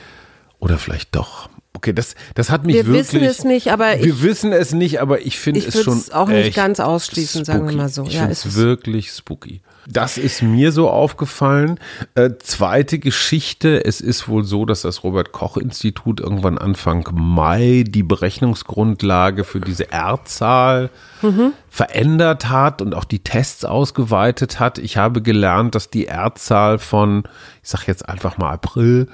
oder 0.58 0.78
vielleicht 0.78 1.14
doch. 1.14 1.49
Okay, 1.75 1.93
das, 1.93 2.14
das 2.34 2.50
hat 2.50 2.64
mich 2.64 2.75
wir 2.75 2.87
wirklich. 2.87 3.12
Wir 3.12 3.20
wissen 3.28 3.40
es 3.40 3.44
nicht, 3.44 3.70
aber 3.70 3.99
wir 3.99 4.14
ich, 4.14 4.23
wissen 4.23 4.52
es 4.52 4.73
nicht, 4.73 5.00
aber 5.00 5.20
ich 5.20 5.38
finde 5.38 5.61
es 5.61 5.82
schon. 5.82 5.99
Ich 5.99 6.14
auch 6.14 6.28
nicht 6.28 6.56
ganz 6.56 6.81
ausschließen, 6.81 7.44
spooky. 7.44 7.58
sagen 7.58 7.69
wir 7.69 7.76
mal 7.76 7.88
so. 7.88 8.05
Ich 8.05 8.14
ja, 8.14 8.20
finde 8.20 8.32
es 8.32 8.55
wirklich 8.55 9.12
spooky. 9.12 9.61
Das 9.88 10.19
ist 10.19 10.43
mir 10.43 10.73
so 10.73 10.91
aufgefallen. 10.91 11.79
Äh, 12.15 12.31
zweite 12.38 12.99
Geschichte, 12.99 13.85
es 13.85 14.00
ist 14.00 14.29
wohl 14.29 14.43
so, 14.43 14.65
dass 14.65 14.83
das 14.83 15.05
Robert 15.05 15.33
Koch 15.33 15.56
Institut 15.56 16.21
irgendwann 16.21 16.59
Anfang 16.59 17.09
Mai 17.12 17.85
die 17.87 18.03
Berechnungsgrundlage 18.03 19.44
für 19.44 19.61
diese 19.61 19.93
R-Zahl 19.93 20.91
mhm. 21.23 21.53
verändert 21.69 22.49
hat 22.49 22.83
und 22.83 22.94
auch 22.94 23.05
die 23.05 23.21
Tests 23.21 23.65
ausgeweitet 23.65 24.59
hat. 24.59 24.79
Ich 24.79 24.97
habe 24.97 25.23
gelernt, 25.23 25.75
dass 25.77 25.88
die 25.88 26.06
R-Zahl 26.09 26.78
von, 26.78 27.25
ich 27.62 27.69
sage 27.69 27.85
jetzt 27.87 28.09
einfach 28.09 28.38
mal 28.38 28.50
April, 28.50 29.09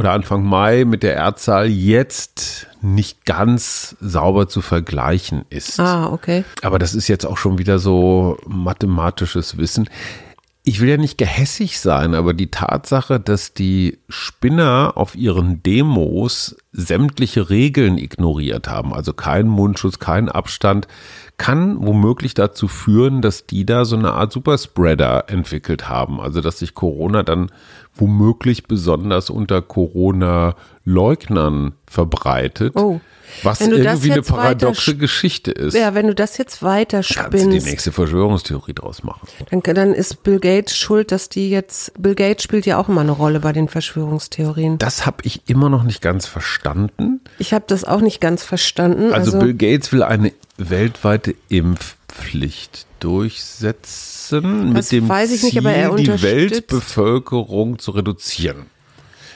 oder 0.00 0.12
Anfang 0.12 0.44
Mai 0.44 0.86
mit 0.86 1.02
der 1.02 1.12
Erdzahl 1.12 1.66
jetzt 1.66 2.68
nicht 2.80 3.26
ganz 3.26 3.96
sauber 4.00 4.48
zu 4.48 4.62
vergleichen 4.62 5.44
ist. 5.50 5.78
Ah, 5.78 6.10
okay. 6.10 6.42
Aber 6.62 6.78
das 6.78 6.94
ist 6.94 7.06
jetzt 7.06 7.26
auch 7.26 7.36
schon 7.36 7.58
wieder 7.58 7.78
so 7.78 8.38
mathematisches 8.46 9.58
Wissen. 9.58 9.90
Ich 10.62 10.80
will 10.80 10.88
ja 10.88 10.96
nicht 10.96 11.18
gehässig 11.18 11.80
sein, 11.80 12.14
aber 12.14 12.32
die 12.32 12.50
Tatsache, 12.50 13.20
dass 13.20 13.52
die 13.52 13.98
Spinner 14.08 14.92
auf 14.94 15.16
ihren 15.16 15.62
Demos 15.62 16.56
sämtliche 16.72 17.50
Regeln 17.50 17.98
ignoriert 17.98 18.68
haben, 18.68 18.94
also 18.94 19.12
kein 19.12 19.48
Mundschutz, 19.48 19.98
kein 19.98 20.30
Abstand, 20.30 20.88
kann 21.40 21.84
womöglich 21.86 22.34
dazu 22.34 22.68
führen, 22.68 23.22
dass 23.22 23.46
die 23.46 23.64
da 23.64 23.86
so 23.86 23.96
eine 23.96 24.12
Art 24.12 24.30
Superspreader 24.30 25.30
entwickelt 25.30 25.88
haben. 25.88 26.20
Also 26.20 26.42
dass 26.42 26.58
sich 26.58 26.74
Corona 26.74 27.22
dann 27.22 27.50
womöglich 27.94 28.64
besonders 28.64 29.30
unter 29.30 29.62
Corona-Leugnern 29.62 31.72
verbreitet. 31.86 32.76
Oh. 32.76 33.00
Was 33.42 33.62
irgendwie 33.62 34.12
eine 34.12 34.20
paradoxe 34.22 34.96
Geschichte 34.96 35.50
ist. 35.52 35.74
Ja, 35.74 35.94
wenn 35.94 36.08
du 36.08 36.14
das 36.14 36.36
jetzt 36.36 36.62
weiter 36.62 37.02
spinnst. 37.02 37.30
Kannst 37.30 37.46
du 37.46 37.50
die 37.50 37.60
nächste 37.60 37.90
Verschwörungstheorie 37.92 38.74
draus 38.74 39.02
machen. 39.02 39.26
Dann, 39.50 39.62
dann 39.62 39.94
ist 39.94 40.22
Bill 40.22 40.40
Gates 40.40 40.76
schuld, 40.76 41.10
dass 41.10 41.30
die 41.30 41.48
jetzt, 41.48 41.94
Bill 41.96 42.16
Gates 42.16 42.42
spielt 42.42 42.66
ja 42.66 42.76
auch 42.76 42.90
immer 42.90 43.00
eine 43.00 43.12
Rolle 43.12 43.40
bei 43.40 43.52
den 43.52 43.68
Verschwörungstheorien. 43.68 44.76
Das 44.76 45.06
habe 45.06 45.18
ich 45.22 45.48
immer 45.48 45.70
noch 45.70 45.84
nicht 45.84 46.02
ganz 46.02 46.26
verstanden. 46.26 47.22
Ich 47.38 47.54
habe 47.54 47.64
das 47.66 47.84
auch 47.84 48.02
nicht 48.02 48.20
ganz 48.20 48.42
verstanden. 48.42 49.14
Also, 49.14 49.36
also 49.36 49.38
Bill 49.38 49.54
Gates 49.54 49.90
will 49.92 50.02
eine 50.02 50.32
weltweite 50.68 51.34
Impfpflicht 51.48 52.86
durchsetzen, 53.00 54.74
das 54.74 54.90
mit 54.92 55.02
dem 55.02 55.10
Ziel, 55.10 55.62
nicht, 55.62 55.98
die 55.98 56.22
Weltbevölkerung 56.22 57.78
zu 57.78 57.92
reduzieren. 57.92 58.66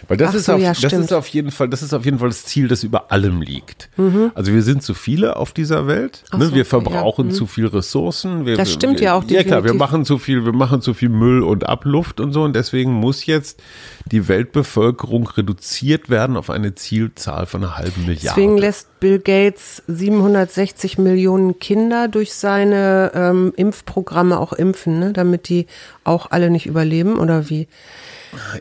Weil 0.08 0.16
das, 0.16 0.34
ist, 0.34 0.46
so, 0.46 0.54
auf, 0.54 0.60
ja, 0.60 0.72
das 0.72 0.92
ist 0.92 1.12
auf 1.12 1.26
jeden 1.28 1.50
Fall, 1.50 1.68
das 1.68 1.82
ist 1.82 1.94
auf 1.94 2.04
jeden 2.04 2.18
Fall 2.18 2.28
das 2.28 2.44
Ziel, 2.44 2.68
das 2.68 2.84
über 2.84 3.10
allem 3.10 3.40
liegt. 3.40 3.88
Mhm. 3.96 4.32
Also 4.34 4.52
wir 4.52 4.62
sind 4.62 4.82
zu 4.82 4.94
viele 4.94 5.36
auf 5.36 5.52
dieser 5.52 5.86
Welt. 5.86 6.24
Ne? 6.36 6.46
So, 6.46 6.54
wir 6.54 6.66
verbrauchen 6.66 7.26
ja. 7.26 7.32
mhm. 7.32 7.36
zu 7.36 7.46
viel 7.46 7.66
Ressourcen. 7.66 8.46
Wir, 8.46 8.56
das 8.56 8.72
stimmt 8.72 9.00
wir, 9.00 9.06
ja 9.06 9.14
auch. 9.14 9.22
Definitiv. 9.22 9.50
Ja 9.50 9.60
klar, 9.60 9.64
wir 9.64 9.74
machen 9.74 10.04
zu 10.04 10.18
viel, 10.18 10.44
wir 10.44 10.52
machen 10.52 10.82
zu 10.82 10.94
viel 10.94 11.08
Müll 11.08 11.42
und 11.42 11.66
Abluft 11.66 12.20
und 12.20 12.32
so. 12.32 12.42
Und 12.42 12.54
deswegen 12.54 12.92
muss 12.92 13.26
jetzt 13.26 13.62
die 14.10 14.28
Weltbevölkerung 14.28 15.26
reduziert 15.28 16.10
werden 16.10 16.36
auf 16.36 16.50
eine 16.50 16.74
Zielzahl 16.74 17.46
von 17.46 17.64
einer 17.64 17.76
halben 17.76 18.02
Milliarde. 18.02 18.40
Deswegen 18.40 18.58
lässt 18.58 18.88
Bill 19.04 19.18
Gates 19.18 19.82
760 19.86 20.96
Millionen 20.96 21.58
Kinder 21.58 22.08
durch 22.08 22.32
seine 22.32 23.12
ähm, 23.14 23.52
Impfprogramme 23.54 24.40
auch 24.40 24.54
impfen, 24.54 24.98
ne? 24.98 25.12
damit 25.12 25.50
die 25.50 25.66
auch 26.04 26.30
alle 26.30 26.48
nicht 26.48 26.64
überleben 26.64 27.18
oder 27.18 27.50
wie? 27.50 27.68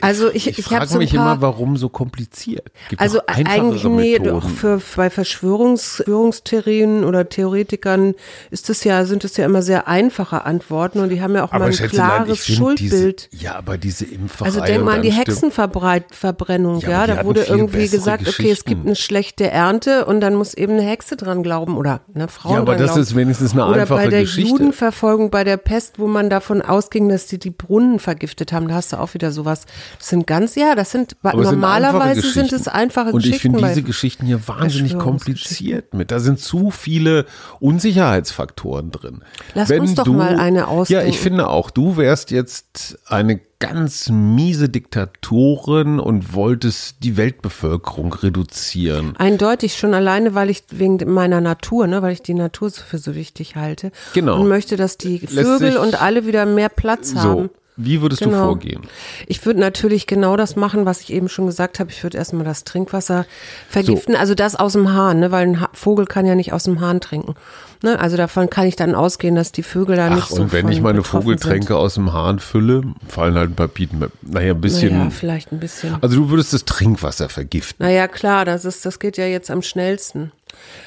Also 0.00 0.30
ich, 0.30 0.46
ich, 0.48 0.58
ich 0.60 0.64
frage 0.64 0.86
so 0.86 0.98
mich 0.98 1.12
immer, 1.14 1.40
warum 1.40 1.76
so 1.76 1.88
kompliziert? 1.88 2.70
Gibt 2.88 3.02
also 3.02 3.20
eigentlich 3.26 3.84
nee, 3.84 4.18
doch 4.18 4.48
für 4.48 4.80
bei 4.96 5.10
Verschwörungstheorien 5.10 7.04
oder 7.04 7.28
Theoretikern 7.28 8.14
ist 8.50 8.70
es 8.70 8.84
ja 8.84 9.04
sind 9.04 9.24
es 9.24 9.36
ja 9.36 9.44
immer 9.44 9.62
sehr 9.62 9.88
einfache 9.88 10.44
Antworten 10.44 11.00
und 11.00 11.08
die 11.10 11.20
haben 11.20 11.34
ja 11.34 11.44
auch 11.44 11.52
aber 11.52 11.66
mal 11.66 11.72
ein 11.72 11.88
klares 11.88 12.48
nein, 12.48 12.56
Schuldbild. 12.56 13.28
Diese, 13.32 13.44
ja, 13.44 13.56
aber 13.56 13.76
diese 13.78 14.04
Impferei 14.04 14.46
Also 14.46 14.60
denk 14.60 14.84
mal 14.84 14.96
an 14.96 15.02
die 15.02 15.12
Hexenverbrennung, 15.12 16.80
ja, 16.80 16.90
ja 16.90 17.06
da 17.06 17.24
wurde 17.24 17.44
irgendwie 17.44 17.88
gesagt, 17.88 18.28
okay, 18.28 18.50
es 18.50 18.64
gibt 18.64 18.86
eine 18.86 18.96
schlechte 18.96 19.50
Ernte 19.50 20.04
und 20.06 20.20
dann 20.20 20.33
muss 20.36 20.54
eben 20.54 20.74
eine 20.74 20.82
Hexe 20.82 21.16
dran 21.16 21.42
glauben 21.42 21.76
oder 21.76 22.00
eine 22.14 22.28
Frau 22.28 22.52
Ja, 22.52 22.58
aber 22.60 22.76
das 22.76 22.86
glauben. 22.86 23.02
ist 23.02 23.16
wenigstens 23.16 23.52
eine 23.52 23.66
oder 23.66 23.82
einfache 23.82 23.86
Geschichte. 23.86 23.94
Oder 23.94 24.04
bei 24.04 24.10
der 24.10 24.20
Geschichte. 24.22 24.50
Judenverfolgung, 24.50 25.30
bei 25.30 25.44
der 25.44 25.56
Pest, 25.56 25.98
wo 25.98 26.06
man 26.06 26.30
davon 26.30 26.62
ausging, 26.62 27.08
dass 27.08 27.26
die 27.26 27.38
die 27.38 27.50
Brunnen 27.50 27.98
vergiftet 27.98 28.52
haben, 28.52 28.68
da 28.68 28.74
hast 28.74 28.92
du 28.92 28.98
auch 28.98 29.14
wieder 29.14 29.32
sowas 29.32 29.64
das 29.98 30.08
sind 30.08 30.26
ganz, 30.26 30.54
ja, 30.54 30.74
das 30.74 30.90
sind, 30.90 31.16
Aber 31.22 31.42
normalerweise 31.42 32.20
sind, 32.22 32.50
sind, 32.50 32.52
es 32.52 32.68
einfache 32.68 33.10
Und 33.10 33.22
Geschichten. 33.22 33.48
Und 33.48 33.54
ich 33.54 33.60
finde 33.60 33.68
diese 33.68 33.82
Geschichten 33.82 34.26
hier 34.26 34.46
wahnsinnig 34.46 34.98
kompliziert 34.98 35.94
mit. 35.94 36.10
Da 36.10 36.20
sind 36.20 36.40
zu 36.40 36.70
viele 36.70 37.26
Unsicherheitsfaktoren 37.60 38.90
drin. 38.90 39.22
Lass 39.54 39.68
Wenn 39.68 39.82
uns 39.82 39.94
doch 39.94 40.04
du, 40.04 40.14
mal 40.14 40.36
eine 40.36 40.68
ausdenken. 40.68 41.04
Ja, 41.04 41.08
ich 41.08 41.18
finde 41.18 41.48
auch, 41.48 41.70
du 41.70 41.96
wärst 41.96 42.30
jetzt 42.30 42.98
eine 43.06 43.40
ganz 43.58 44.08
miese 44.10 44.68
Diktatorin 44.68 45.98
und 45.98 46.34
wolltest 46.34 46.96
die 47.00 47.16
Weltbevölkerung 47.16 48.12
reduzieren. 48.12 49.14
Eindeutig 49.16 49.76
schon 49.76 49.94
alleine, 49.94 50.34
weil 50.34 50.50
ich 50.50 50.64
wegen 50.70 50.98
meiner 51.12 51.40
Natur, 51.40 51.86
ne, 51.86 52.02
weil 52.02 52.12
ich 52.12 52.22
die 52.22 52.34
Natur 52.34 52.70
für 52.70 52.98
so 52.98 53.14
wichtig 53.14 53.56
halte. 53.56 53.92
Genau. 54.12 54.40
Und 54.40 54.48
möchte, 54.48 54.76
dass 54.76 54.98
die 54.98 55.18
Vögel 55.18 55.76
und 55.76 56.00
alle 56.00 56.26
wieder 56.26 56.46
mehr 56.46 56.68
Platz 56.68 57.14
haben. 57.14 57.50
Wie 57.76 58.00
würdest 58.00 58.22
genau. 58.22 58.38
du 58.38 58.44
vorgehen? 58.44 58.82
Ich 59.26 59.44
würde 59.44 59.58
natürlich 59.58 60.06
genau 60.06 60.36
das 60.36 60.54
machen, 60.54 60.86
was 60.86 61.00
ich 61.00 61.12
eben 61.12 61.28
schon 61.28 61.46
gesagt 61.46 61.80
habe. 61.80 61.90
Ich 61.90 62.02
würde 62.04 62.18
erstmal 62.18 62.44
das 62.44 62.62
Trinkwasser 62.62 63.26
vergiften, 63.68 64.14
so. 64.14 64.20
also 64.20 64.34
das 64.36 64.54
aus 64.54 64.74
dem 64.74 64.92
Hahn, 64.92 65.18
ne? 65.20 65.32
weil 65.32 65.48
ein 65.48 65.66
Vogel 65.72 66.06
kann 66.06 66.24
ja 66.24 66.36
nicht 66.36 66.52
aus 66.52 66.64
dem 66.64 66.80
Hahn 66.80 67.00
trinken. 67.00 67.34
Ne? 67.82 67.98
Also 67.98 68.16
davon 68.16 68.48
kann 68.48 68.66
ich 68.66 68.76
dann 68.76 68.94
ausgehen, 68.94 69.34
dass 69.34 69.50
die 69.50 69.64
Vögel 69.64 69.96
da 69.96 70.08
Ach, 70.08 70.14
nicht 70.14 70.28
so 70.28 70.42
und 70.42 70.52
wenn 70.52 70.68
ich 70.68 70.80
meine 70.80 71.02
Vogeltränke 71.02 71.68
sind. 71.68 71.76
aus 71.76 71.94
dem 71.94 72.12
Hahn 72.12 72.38
fülle, 72.38 72.82
fallen 73.08 73.34
halt 73.34 73.50
ein 73.50 73.56
paar 73.56 73.68
Bieten, 73.68 74.04
naja, 74.22 74.54
ein 74.54 74.60
bisschen. 74.60 74.96
Naja, 74.96 75.10
vielleicht 75.10 75.50
ein 75.50 75.58
bisschen. 75.58 75.96
Also 76.00 76.16
du 76.16 76.30
würdest 76.30 76.52
das 76.52 76.64
Trinkwasser 76.64 77.28
vergiften. 77.28 77.84
Naja, 77.84 78.06
klar, 78.06 78.44
das 78.44 78.64
ist, 78.64 78.86
das 78.86 79.00
geht 79.00 79.16
ja 79.16 79.26
jetzt 79.26 79.50
am 79.50 79.62
schnellsten. 79.62 80.30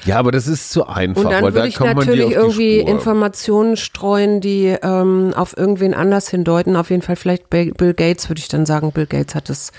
Ja, 0.04 0.18
aber 0.18 0.32
das 0.32 0.46
ist 0.46 0.70
zu 0.70 0.86
einfach. 0.86 1.24
Und 1.24 1.30
dann 1.30 1.42
weil 1.42 1.54
würde 1.54 1.60
da 1.60 1.64
ich 1.66 1.80
natürlich 1.80 2.30
irgendwie. 2.30 2.78
Informationen 2.78 3.76
streuen, 3.76 4.40
die 4.40 4.76
ähm, 4.82 5.32
auf 5.34 5.56
irgendwen 5.56 5.94
anders 5.94 6.28
hindeuten. 6.28 6.76
Auf 6.76 6.90
jeden 6.90 7.02
Fall 7.02 7.16
vielleicht 7.16 7.50
Bill 7.50 7.72
Gates 7.74 8.28
würde 8.28 8.40
ich 8.40 8.48
dann 8.48 8.66
sagen, 8.66 8.92
Bill 8.92 9.06
Gates 9.06 9.34
hat 9.34 9.48
das 9.48 9.72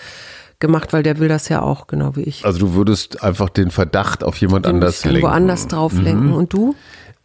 gemacht, 0.60 0.94
weil 0.94 1.04
der 1.04 1.20
will 1.20 1.30
das 1.30 1.50
ja 1.50 1.62
auch, 1.62 1.88
genau 1.88 2.16
wie 2.16 2.24
ich. 2.24 2.46
Also 2.46 2.60
du 2.60 2.74
würdest 2.74 3.24
einfach 3.24 3.50
den 3.50 3.72
Verdacht 3.72 4.24
auf 4.24 4.38
jemand 4.38 4.66
den 4.66 4.76
anders 4.76 5.06
lenken. 5.06 5.22
Woanders 5.24 5.68
drauf 5.68 5.94
lenken. 5.94 6.28
Mhm. 6.28 6.34
Und 6.34 6.54
du? 6.54 6.76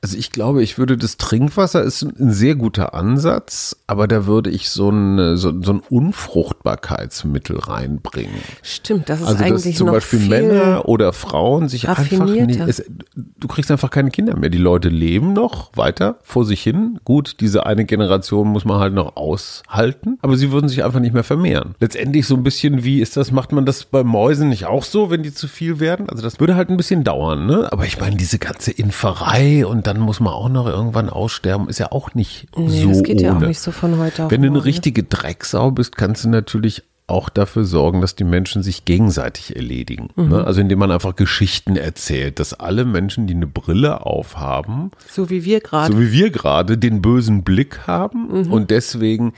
Also 0.04 0.18
ich 0.18 0.32
glaube, 0.32 0.62
ich 0.62 0.76
würde 0.76 0.98
das 0.98 1.16
Trinkwasser 1.16 1.82
ist 1.82 2.02
ein 2.02 2.30
sehr 2.30 2.56
guter 2.56 2.92
Ansatz, 2.92 3.74
aber 3.86 4.06
da 4.06 4.26
würde 4.26 4.50
ich 4.50 4.68
so 4.68 4.90
ein, 4.90 5.38
so, 5.38 5.62
so 5.62 5.72
ein 5.72 5.80
Unfruchtbarkeitsmittel 5.80 7.58
reinbringen. 7.58 8.34
Stimmt, 8.60 9.08
das 9.08 9.22
ist 9.22 9.26
also 9.26 9.42
eigentlich 9.42 9.64
dass 9.64 9.78
zum 9.78 9.86
noch 9.86 9.94
Beispiel 9.94 10.18
Männer 10.18 10.86
oder 10.90 11.14
Frauen 11.14 11.70
sich 11.70 11.88
einfach 11.88 12.26
nicht, 12.26 12.60
es, 12.60 12.84
du 13.14 13.48
kriegst 13.48 13.70
einfach 13.70 13.88
keine 13.90 14.10
Kinder 14.10 14.36
mehr. 14.36 14.50
Die 14.50 14.58
Leute 14.58 14.90
leben 14.90 15.32
noch 15.32 15.74
weiter 15.74 16.18
vor 16.22 16.44
sich 16.44 16.62
hin. 16.62 17.00
Gut, 17.04 17.36
diese 17.40 17.64
eine 17.64 17.86
Generation 17.86 18.48
muss 18.48 18.66
man 18.66 18.80
halt 18.80 18.92
noch 18.92 19.16
aushalten, 19.16 20.18
aber 20.20 20.36
sie 20.36 20.52
würden 20.52 20.68
sich 20.68 20.84
einfach 20.84 21.00
nicht 21.00 21.14
mehr 21.14 21.24
vermehren. 21.24 21.76
Letztendlich 21.80 22.26
so 22.26 22.34
ein 22.34 22.42
bisschen 22.42 22.84
wie 22.84 23.00
ist 23.00 23.16
das, 23.16 23.32
macht 23.32 23.52
man 23.52 23.64
das 23.64 23.86
bei 23.86 24.04
Mäusen 24.04 24.50
nicht 24.50 24.66
auch 24.66 24.84
so, 24.84 25.10
wenn 25.10 25.22
die 25.22 25.32
zu 25.32 25.48
viel 25.48 25.80
werden? 25.80 26.10
Also 26.10 26.22
das 26.22 26.40
würde 26.40 26.56
halt 26.56 26.68
ein 26.68 26.76
bisschen 26.76 27.04
dauern, 27.04 27.46
ne? 27.46 27.72
Aber 27.72 27.86
ich 27.86 27.98
meine, 27.98 28.16
diese 28.16 28.38
ganze 28.38 28.70
Inferei 28.70 29.64
und 29.64 29.86
dann 29.86 29.93
dann 29.94 30.02
muss 30.02 30.20
man 30.20 30.32
auch 30.32 30.48
noch 30.48 30.66
irgendwann 30.66 31.08
aussterben, 31.08 31.68
ist 31.68 31.78
ja 31.78 31.92
auch 31.92 32.14
nicht 32.14 32.46
nee, 32.56 32.82
so 32.82 32.88
das 32.88 33.02
geht 33.02 33.18
ohne. 33.18 33.22
ja 33.22 33.36
auch 33.36 33.40
nicht 33.40 33.60
so 33.60 33.70
von 33.70 33.98
heute 33.98 34.24
auf 34.24 34.30
Wenn 34.30 34.42
du 34.42 34.48
eine 34.48 34.64
richtige 34.64 35.02
Drecksau 35.02 35.70
bist, 35.70 35.96
kannst 35.96 36.24
du 36.24 36.28
natürlich 36.28 36.82
auch 37.06 37.28
dafür 37.28 37.64
sorgen, 37.64 38.00
dass 38.00 38.16
die 38.16 38.24
Menschen 38.24 38.62
sich 38.62 38.86
gegenseitig 38.86 39.56
erledigen. 39.56 40.08
Mhm. 40.16 40.28
Ne? 40.28 40.44
Also 40.44 40.62
indem 40.62 40.78
man 40.78 40.90
einfach 40.90 41.16
Geschichten 41.16 41.76
erzählt, 41.76 42.40
dass 42.40 42.54
alle 42.54 42.86
Menschen, 42.86 43.26
die 43.26 43.34
eine 43.34 43.46
Brille 43.46 44.06
aufhaben, 44.06 44.90
so 45.06 45.28
wie 45.28 45.44
wir 45.44 45.60
gerade, 45.60 45.92
so 45.92 46.00
wie 46.00 46.12
wir 46.12 46.30
gerade, 46.30 46.78
den 46.78 47.02
bösen 47.02 47.42
Blick 47.42 47.86
haben 47.86 48.44
mhm. 48.44 48.52
und 48.52 48.70
deswegen 48.70 49.34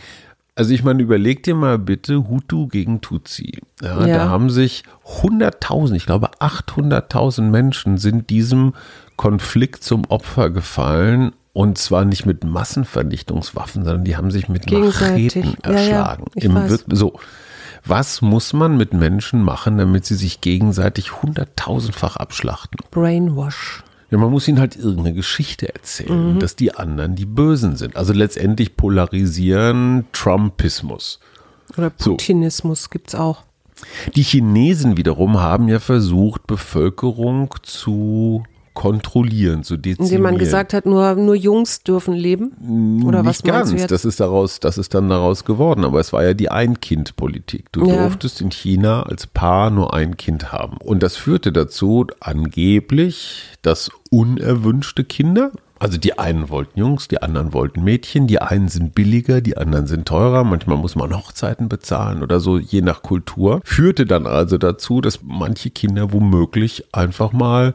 also 0.57 0.73
ich 0.73 0.83
meine, 0.83 1.03
überleg 1.03 1.43
dir 1.43 1.55
mal 1.55 1.79
bitte 1.79 2.29
Hutu 2.29 2.67
gegen 2.67 3.03
Tutsi. 3.03 3.61
Ja, 3.83 4.07
ja. 4.07 4.17
Da 4.17 4.29
haben 4.31 4.49
sich 4.49 4.85
100.000, 5.21 5.95
ich 5.95 6.07
glaube 6.07 6.31
800.000 6.41 7.43
Menschen 7.43 7.99
sind 7.99 8.31
diesem 8.31 8.73
Konflikt 9.17 9.85
zum 9.85 10.05
Opfer 10.07 10.49
gefallen 10.49 11.33
und 11.53 11.77
zwar 11.77 12.07
nicht 12.07 12.25
mit 12.25 12.45
Massenvernichtungswaffen, 12.45 13.85
sondern 13.85 14.05
die 14.05 14.17
haben 14.17 14.31
sich 14.31 14.49
mit 14.49 14.71
Macheten 14.71 15.57
erschlagen. 15.63 16.25
Ja, 16.35 16.67
ja, 16.67 16.79
so, 16.89 17.21
was 17.85 18.23
muss 18.23 18.55
man 18.55 18.79
mit 18.79 18.95
Menschen 18.95 19.43
machen, 19.43 19.77
damit 19.77 20.07
sie 20.07 20.17
sich 20.17 20.41
gegenseitig 20.41 21.23
hunderttausendfach 21.23 22.17
abschlachten? 22.17 22.79
Brainwash. 22.91 23.85
Ja, 24.11 24.19
man 24.19 24.31
muss 24.31 24.47
ihnen 24.47 24.61
halt 24.61 24.77
irgendeine 24.77 25.15
Geschichte 25.15 25.75
erzählen, 25.75 26.35
mhm. 26.35 26.39
dass 26.39 26.55
die 26.55 26.75
anderen 26.75 27.17
die 27.17 27.27
Bösen 27.27 27.77
sind. 27.77 27.97
Also 27.97 28.13
letztendlich 28.13 28.77
polarisieren 28.77 30.07
Trumpismus. 30.13 31.19
Oder 31.77 31.91
Putinismus 31.91 32.85
so. 32.85 33.01
es 33.05 33.15
auch. 33.15 33.43
Die 34.15 34.23
Chinesen 34.23 34.97
wiederum 34.97 35.41
haben 35.41 35.69
ja 35.69 35.81
versucht, 35.81 36.47
Bevölkerung 36.47 37.55
zu 37.63 38.45
kontrollieren, 38.77 39.65
zu 39.65 39.79
dezimieren. 39.79 40.05
Indem 40.05 40.23
man 40.23 40.39
gesagt 40.39 40.75
hat, 40.75 40.85
nur, 40.85 41.15
nur 41.17 41.35
Jungs 41.35 41.83
dürfen 41.83 42.15
leben? 42.15 43.03
Oder 43.05 43.23
Nicht 43.23 43.29
was 43.29 43.43
ganz, 43.43 43.71
du 43.71 43.79
jetzt? 43.79 43.91
das 43.91 44.05
ist 44.05 44.21
daraus, 44.21 44.61
das 44.61 44.77
ist 44.79 44.95
dann 44.95 45.09
daraus 45.09 45.45
geworden, 45.47 45.85
aber 45.85 45.99
es 45.99 46.13
war 46.13 46.23
ja 46.23 46.35
die 46.35 46.51
Ein-Kind-Politik. 46.51 47.73
Du 47.73 47.87
ja. 47.87 47.97
durftest 47.97 48.43
in 48.43 48.51
China 48.51 49.03
als 49.03 49.27
Paar 49.27 49.71
nur 49.71 49.95
ein 49.95 50.19
Kind 50.19 50.53
haben. 50.53 50.77
Und 50.77 51.03
das 51.03 51.17
führte 51.17 51.53
dazu, 51.53 52.07
angeblich, 52.21 53.45
dass 53.63 53.91
unerwünschte 54.11 55.05
Kinder, 55.05 55.53
also 55.79 55.97
die 55.97 56.19
einen 56.19 56.51
wollten 56.51 56.79
Jungs, 56.79 57.09
die 57.09 57.23
anderen 57.23 57.55
wollten 57.55 57.83
Mädchen, 57.83 58.27
die 58.27 58.43
einen 58.43 58.69
sind 58.69 58.95
billiger, 58.95 59.41
die 59.41 59.57
anderen 59.57 59.87
sind 59.87 60.07
teurer, 60.07 60.45
manchmal 60.45 60.77
muss 60.77 60.97
man 60.97 61.17
Hochzeiten 61.17 61.71
bezahlen 61.71 62.23
oder 62.23 62.41
so, 62.41 62.59
je 62.59 62.83
nach 62.83 63.01
Kultur. 63.01 63.63
Führte 63.65 64.05
dann 64.05 64.27
also 64.27 64.59
dazu, 64.59 65.01
dass 65.01 65.21
manche 65.23 65.71
Kinder 65.71 66.13
womöglich 66.13 66.85
einfach 66.93 67.33
mal 67.33 67.75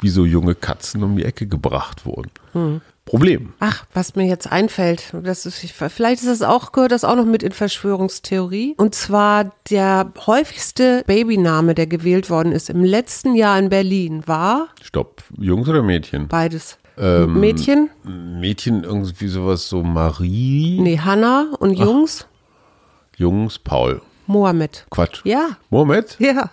wie 0.00 0.08
so 0.08 0.24
junge 0.24 0.54
Katzen 0.54 1.02
um 1.02 1.16
die 1.16 1.24
Ecke 1.24 1.46
gebracht 1.46 2.06
wurden. 2.06 2.30
Hm. 2.52 2.80
Problem. 3.04 3.54
Ach, 3.58 3.86
was 3.92 4.14
mir 4.14 4.26
jetzt 4.26 4.52
einfällt, 4.52 5.12
das 5.24 5.44
ist, 5.44 5.58
vielleicht 5.58 6.22
ist 6.22 6.28
das 6.28 6.42
auch, 6.42 6.70
gehört 6.70 6.92
das 6.92 7.02
auch 7.02 7.16
noch 7.16 7.24
mit 7.24 7.42
in 7.42 7.50
Verschwörungstheorie. 7.50 8.74
Und 8.76 8.94
zwar 8.94 9.50
der 9.68 10.12
häufigste 10.26 11.02
Babyname, 11.08 11.74
der 11.74 11.88
gewählt 11.88 12.30
worden 12.30 12.52
ist 12.52 12.70
im 12.70 12.84
letzten 12.84 13.34
Jahr 13.34 13.58
in 13.58 13.68
Berlin, 13.68 14.22
war. 14.26 14.68
Stopp, 14.80 15.24
Jungs 15.36 15.68
oder 15.68 15.82
Mädchen? 15.82 16.28
Beides. 16.28 16.78
Ähm, 16.96 17.40
Mädchen? 17.40 17.90
Mädchen 18.04 18.84
irgendwie 18.84 19.28
sowas 19.28 19.68
so 19.68 19.82
Marie. 19.82 20.78
Nee, 20.80 21.00
Hannah 21.00 21.52
und 21.58 21.72
Jungs? 21.72 22.26
Ach, 22.28 23.18
Jungs, 23.18 23.58
Paul. 23.58 24.02
Mohammed. 24.26 24.86
Quatsch. 24.90 25.22
Ja. 25.24 25.56
Mohammed? 25.70 26.16
Ja. 26.20 26.50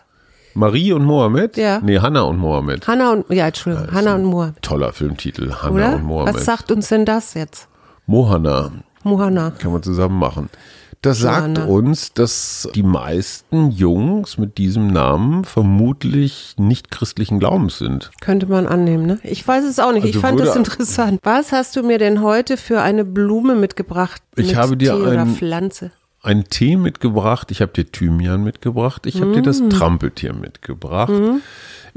Marie 0.58 0.92
und 0.92 1.06
Mohammed? 1.06 1.56
Ja. 1.56 1.80
Nee, 1.84 2.00
Hannah 2.00 2.24
und 2.24 2.38
Mohammed. 2.38 2.88
Hannah 2.88 3.12
und, 3.12 3.30
ja, 3.30 3.46
Entschuldigung, 3.46 3.92
Hannah 3.92 4.16
und 4.16 4.24
Mohammed. 4.24 4.62
Toller 4.64 4.92
Filmtitel, 4.92 5.54
Hannah 5.54 5.76
Oder? 5.76 5.96
und 5.98 6.04
Mohammed. 6.04 6.34
Was 6.34 6.46
sagt 6.46 6.72
uns 6.72 6.90
denn 6.90 7.06
das 7.06 7.36
jetzt? 7.36 7.68
Mohana. 8.08 8.72
Mohana. 9.04 9.52
Kann 9.52 9.72
man 9.72 9.84
zusammen 9.84 10.18
machen. 10.18 10.50
Das 11.04 11.20
sagt 11.20 11.60
uns, 11.60 12.12
dass 12.14 12.68
die 12.74 12.82
meisten 12.82 13.70
Jungs 13.70 14.40
mit 14.40 14.58
diesem 14.58 14.88
Namen 14.88 15.46
vermutlich 15.46 16.56
nicht 16.58 16.90
christlichen 16.90 17.40
Glaubens 17.40 17.78
sind. 17.78 18.10
Könnte 18.20 18.48
man 18.48 18.66
annehmen, 18.66 19.06
ne? 19.06 19.20
Ich 19.22 19.48
weiß 19.48 19.64
es 19.64 19.78
auch 19.78 19.92
nicht. 19.92 20.06
Also 20.06 20.18
ich 20.18 20.22
fand 20.22 20.40
das 20.40 20.56
interessant. 20.56 21.20
Was 21.22 21.52
hast 21.52 21.76
du 21.76 21.84
mir 21.84 22.00
denn 22.00 22.24
heute 22.24 22.58
für 22.58 22.82
eine 22.82 23.06
Blume 23.06 23.54
mitgebracht? 23.54 24.24
Ich 24.36 24.48
mit 24.48 24.56
habe 24.56 24.76
dir 24.76 24.94
Tee 24.94 25.04
ein, 25.04 25.08
oder 25.08 25.26
Pflanze? 25.28 25.92
Einen 26.22 26.46
Tee 26.46 26.78
mitgebracht, 26.78 27.52
ich 27.52 27.62
habe 27.62 27.72
dir 27.72 27.90
Thymian 27.92 28.44
mitgebracht, 28.44 29.06
ich 29.06 29.16
habe 29.22 29.28
mm. 29.28 29.34
dir 29.34 29.42
das 29.44 29.62
mm. 29.62 29.70
Trampeltier 29.70 30.34
mitgebracht. 30.34 31.10
Mm. 31.10 31.42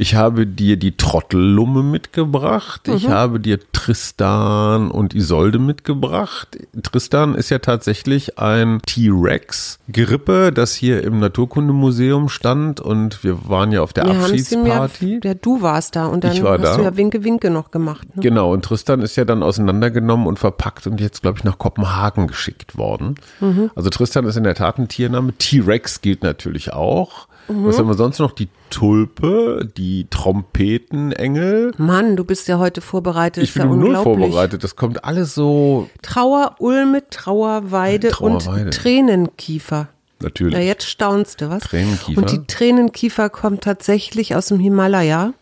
Ich 0.00 0.14
habe 0.14 0.46
dir 0.46 0.78
die 0.78 0.96
Trottellumme 0.96 1.82
mitgebracht. 1.82 2.88
Mhm. 2.88 2.94
Ich 2.94 3.08
habe 3.10 3.38
dir 3.38 3.58
Tristan 3.72 4.90
und 4.90 5.14
Isolde 5.14 5.58
mitgebracht. 5.58 6.56
Tristan 6.82 7.34
ist 7.34 7.50
ja 7.50 7.58
tatsächlich 7.58 8.38
ein 8.38 8.80
T-Rex-Gerippe, 8.86 10.52
das 10.54 10.72
hier 10.74 11.04
im 11.04 11.18
Naturkundemuseum 11.18 12.30
stand 12.30 12.80
und 12.80 13.22
wir 13.22 13.46
waren 13.50 13.72
ja 13.72 13.82
auf 13.82 13.92
der 13.92 14.06
wir 14.06 14.12
Abschiedsparty. 14.12 15.20
Ja, 15.22 15.34
du 15.34 15.60
warst 15.60 15.96
da 15.96 16.06
und 16.06 16.24
dann 16.24 16.32
ich 16.32 16.42
war 16.42 16.58
hast 16.58 16.64
da. 16.64 16.76
du 16.78 16.82
ja 16.84 16.96
Winke 16.96 17.22
Winke 17.22 17.50
noch 17.50 17.70
gemacht. 17.70 18.08
Ne? 18.16 18.22
Genau, 18.22 18.54
und 18.54 18.64
Tristan 18.64 19.02
ist 19.02 19.16
ja 19.16 19.26
dann 19.26 19.42
auseinandergenommen 19.42 20.26
und 20.26 20.38
verpackt 20.38 20.86
und 20.86 20.98
jetzt, 20.98 21.20
glaube 21.20 21.36
ich, 21.36 21.44
nach 21.44 21.58
Kopenhagen 21.58 22.26
geschickt 22.26 22.78
worden. 22.78 23.16
Mhm. 23.40 23.70
Also 23.74 23.90
Tristan 23.90 24.24
ist 24.24 24.36
in 24.36 24.44
der 24.44 24.54
Tat 24.54 24.78
ein 24.78 24.88
Tiername. 24.88 25.34
T-Rex 25.34 26.00
gilt 26.00 26.22
natürlich 26.22 26.72
auch. 26.72 27.28
Mhm. 27.50 27.66
Was 27.66 27.78
haben 27.78 27.88
wir 27.88 27.94
sonst 27.94 28.18
noch? 28.18 28.32
Die 28.32 28.48
Tulpe, 28.70 29.68
die 29.76 30.06
Trompetenengel. 30.10 31.72
Mann, 31.78 32.16
du 32.16 32.24
bist 32.24 32.48
ja 32.48 32.58
heute 32.58 32.80
vorbereitet. 32.80 33.42
Ich 33.42 33.54
bin 33.54 33.62
ja 33.62 33.68
null 33.68 33.96
vorbereitet. 33.96 34.64
Das 34.64 34.76
kommt 34.76 35.04
alles 35.04 35.34
so. 35.34 35.88
Trauerulme, 36.02 37.08
Trauerweide, 37.10 38.08
Trauerweide. 38.08 38.64
und 38.66 38.74
Tränenkiefer. 38.74 39.88
Natürlich. 40.22 40.54
Na, 40.54 40.60
jetzt 40.60 40.86
staunst 40.86 41.40
du, 41.40 41.48
was? 41.50 41.62
Tränenkiefer. 41.64 42.20
Und 42.20 42.30
die 42.30 42.46
Tränenkiefer 42.46 43.30
kommt 43.30 43.62
tatsächlich 43.62 44.34
aus 44.34 44.46
dem 44.46 44.60
Himalaya. 44.60 45.32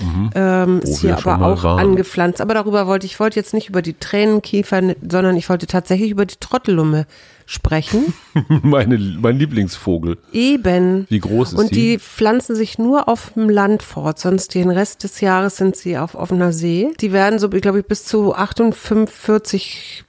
Mhm. 0.00 0.30
Ähm, 0.34 0.80
ist 0.80 1.00
hier 1.00 1.18
aber 1.18 1.44
auch 1.44 1.64
waren. 1.64 1.80
angepflanzt. 1.80 2.40
Aber 2.40 2.54
darüber 2.54 2.86
wollte 2.86 3.06
ich 3.06 3.18
wollte 3.18 3.38
jetzt 3.38 3.52
nicht 3.52 3.68
über 3.68 3.82
die 3.82 3.94
Tränenkiefer, 3.94 4.94
sondern 5.02 5.36
ich 5.36 5.48
wollte 5.48 5.66
tatsächlich 5.66 6.10
über 6.10 6.24
die 6.24 6.36
Trottellumme 6.38 7.06
sprechen. 7.48 8.12
Meine, 8.62 8.98
mein 8.98 9.38
Lieblingsvogel. 9.38 10.18
Eben. 10.32 11.06
Wie 11.08 11.18
groß 11.18 11.54
ist 11.54 11.58
Und 11.58 11.70
die? 11.70 11.92
die 11.92 11.98
pflanzen 11.98 12.54
sich 12.54 12.78
nur 12.78 13.08
auf 13.08 13.32
dem 13.34 13.48
Land 13.48 13.82
fort, 13.82 14.18
sonst 14.18 14.54
den 14.54 14.70
Rest 14.70 15.02
des 15.02 15.22
Jahres 15.22 15.56
sind 15.56 15.74
sie 15.74 15.96
auf 15.96 16.14
offener 16.14 16.52
See. 16.52 16.92
Die 17.00 17.10
werden 17.10 17.38
so, 17.38 17.48
glaube 17.48 17.80
ich, 17.80 17.86
bis 17.86 18.04
zu 18.04 18.34
48 18.34 20.04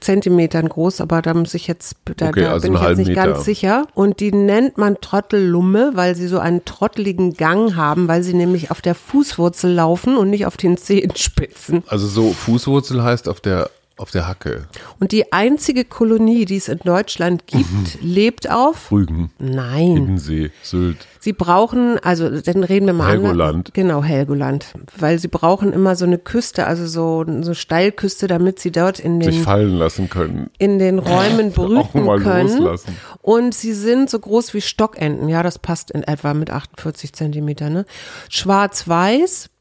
Zentimetern 0.00 0.68
groß, 0.68 1.00
aber 1.00 1.22
da 1.22 1.32
muss 1.32 1.54
ich 1.54 1.66
jetzt, 1.66 1.96
da, 2.16 2.28
okay, 2.28 2.42
da 2.42 2.52
also 2.52 2.68
bin 2.68 2.76
ich 2.76 2.82
jetzt 2.82 2.98
nicht 2.98 3.08
Meter. 3.08 3.26
ganz 3.26 3.44
sicher. 3.44 3.86
Und 3.94 4.20
die 4.20 4.32
nennt 4.32 4.76
man 4.76 5.00
Trottellumme, 5.00 5.92
weil 5.94 6.14
sie 6.14 6.26
so 6.28 6.40
einen 6.40 6.64
trotteligen 6.66 7.34
Gang 7.34 7.74
haben, 7.74 8.06
weil 8.06 8.22
sie 8.22 8.34
nämlich 8.34 8.70
auf 8.70 8.82
der 8.82 8.94
Fußwurzel 8.94 9.72
laufen 9.72 10.18
und 10.18 10.28
nicht 10.28 10.44
auf 10.44 10.58
den 10.58 10.76
Zehenspitzen. 10.76 11.84
Also 11.86 12.06
so 12.06 12.32
Fußwurzel 12.32 13.02
heißt 13.02 13.28
auf 13.28 13.40
der 13.40 13.70
auf 14.02 14.10
der 14.10 14.26
Hacke. 14.26 14.66
Und 14.98 15.12
die 15.12 15.32
einzige 15.32 15.84
Kolonie, 15.84 16.44
die 16.44 16.56
es 16.56 16.68
in 16.68 16.78
Deutschland 16.78 17.46
gibt, 17.46 17.70
mhm. 17.70 17.86
lebt 18.02 18.50
auf 18.50 18.90
Rügen. 18.90 19.30
Nein. 19.38 19.96
Hiddensee, 19.96 20.50
Sylt. 20.62 21.06
Sie 21.20 21.32
brauchen, 21.32 22.00
also 22.00 22.28
dann 22.28 22.64
reden 22.64 22.86
wir 22.86 22.94
mal 22.94 23.12
Helgoland. 23.12 23.68
An, 23.68 23.72
genau, 23.72 24.02
Helgoland. 24.02 24.74
Weil 24.98 25.20
sie 25.20 25.28
brauchen 25.28 25.72
immer 25.72 25.94
so 25.94 26.04
eine 26.04 26.18
Küste, 26.18 26.66
also 26.66 26.84
so 26.86 27.24
eine 27.24 27.54
Steilküste, 27.54 28.26
damit 28.26 28.58
sie 28.58 28.72
dort 28.72 28.98
in 28.98 29.20
den 29.20 29.32
sich 29.32 29.40
fallen 29.40 29.76
lassen 29.76 30.10
können. 30.10 30.50
In 30.58 30.80
den 30.80 30.98
Räumen 30.98 31.52
brüten 31.54 32.04
können. 32.22 32.58
Loslassen. 32.58 32.96
Und 33.20 33.54
sie 33.54 33.72
sind 33.72 34.10
so 34.10 34.18
groß 34.18 34.52
wie 34.52 34.60
Stockenten. 34.60 35.28
Ja, 35.28 35.44
das 35.44 35.60
passt 35.60 35.92
in 35.92 36.02
etwa 36.02 36.34
mit 36.34 36.50
48 36.50 37.12
Zentimeter. 37.12 37.70
Ne? 37.70 37.86
Schwarz-Weiß 38.28 39.51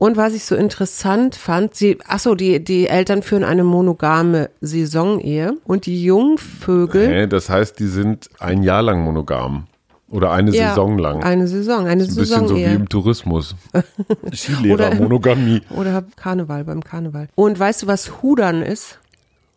und 0.00 0.16
was 0.16 0.32
ich 0.32 0.46
so 0.46 0.56
interessant 0.56 1.36
fand, 1.36 1.74
sie, 1.74 1.98
ach 2.08 2.20
so, 2.20 2.34
die, 2.34 2.64
die 2.64 2.86
Eltern 2.86 3.22
führen 3.22 3.44
eine 3.44 3.64
monogame 3.64 4.48
Saisonehe 4.62 5.58
und 5.64 5.84
die 5.84 6.02
Jungvögel. 6.02 7.04
Okay, 7.04 7.26
das 7.26 7.50
heißt, 7.50 7.78
die 7.78 7.86
sind 7.86 8.30
ein 8.38 8.62
Jahr 8.62 8.80
lang 8.80 9.04
monogam. 9.04 9.66
Oder 10.08 10.32
eine 10.32 10.52
ja, 10.52 10.70
Saison 10.70 10.96
lang. 10.96 11.22
Eine 11.22 11.46
Saison, 11.46 11.86
eine 11.86 12.06
Saison. 12.06 12.16
Ein 12.16 12.22
bisschen 12.22 12.48
so 12.48 12.56
wie 12.56 12.64
im 12.64 12.88
Tourismus. 12.88 13.54
Skilehrer, 14.32 14.94
Monogamie. 14.94 15.60
Oder 15.68 16.02
Karneval, 16.16 16.64
beim 16.64 16.82
Karneval. 16.82 17.28
Und 17.34 17.58
weißt 17.58 17.82
du, 17.82 17.86
was 17.86 18.22
Hudern 18.22 18.62
ist? 18.62 18.98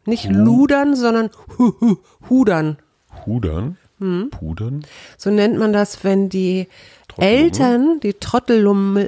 Nicht 0.05 0.27
Hu 0.27 0.33
Ludern, 0.33 0.97
sondern 0.97 1.29
Hudern. 2.29 2.79
Hudern? 3.25 3.77
Hm? 4.01 4.29
Pudern? 4.29 4.85
So 5.17 5.29
nennt 5.29 5.57
man 5.57 5.71
das, 5.71 6.03
wenn 6.03 6.27
die 6.27 6.67
Eltern, 7.15 8.01
die 8.01 8.15
Trottellummel, 8.15 9.07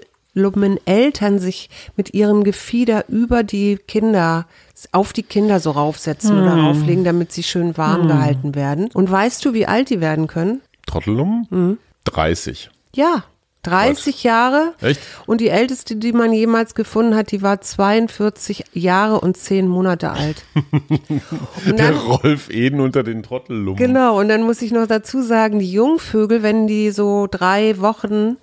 Eltern 0.85 1.39
sich 1.39 1.69
mit 1.95 2.13
ihrem 2.13 2.43
Gefieder 2.43 3.05
über 3.07 3.43
die 3.43 3.77
Kinder, 3.77 4.45
auf 4.91 5.13
die 5.13 5.23
Kinder 5.23 5.59
so 5.59 5.71
raufsetzen 5.71 6.37
hm. 6.37 6.43
oder 6.43 6.63
auflegen, 6.63 7.03
damit 7.03 7.31
sie 7.31 7.43
schön 7.43 7.77
warm 7.77 8.03
hm. 8.03 8.07
gehalten 8.07 8.55
werden. 8.55 8.89
Und 8.93 9.09
weißt 9.09 9.43
du, 9.45 9.53
wie 9.53 9.65
alt 9.65 9.89
die 9.89 10.01
werden 10.01 10.27
können? 10.27 10.61
Trottelum? 10.85 11.47
Hm. 11.49 11.77
30. 12.05 12.69
Ja, 12.93 13.23
30 13.65 14.15
Was? 14.15 14.23
Jahre. 14.23 14.73
Echt? 14.81 15.01
Und 15.25 15.41
die 15.41 15.49
älteste, 15.49 15.95
die 15.95 16.13
man 16.13 16.31
jemals 16.31 16.75
gefunden 16.75 17.15
hat, 17.15 17.31
die 17.31 17.41
war 17.41 17.61
42 17.61 18.65
Jahre 18.73 19.19
und 19.19 19.37
10 19.37 19.67
Monate 19.67 20.11
alt. 20.11 20.45
Dann, 21.65 21.77
Der 21.77 21.95
Rolf 21.95 22.49
Eden 22.49 22.79
unter 22.79 23.03
den 23.03 23.23
Trottellummen. 23.23 23.75
Genau, 23.75 24.19
und 24.19 24.29
dann 24.29 24.43
muss 24.43 24.61
ich 24.61 24.71
noch 24.71 24.87
dazu 24.87 25.21
sagen, 25.21 25.59
die 25.59 25.71
Jungvögel, 25.71 26.43
wenn 26.43 26.67
die 26.67 26.91
so 26.91 27.27
drei 27.29 27.79
Wochen 27.79 28.37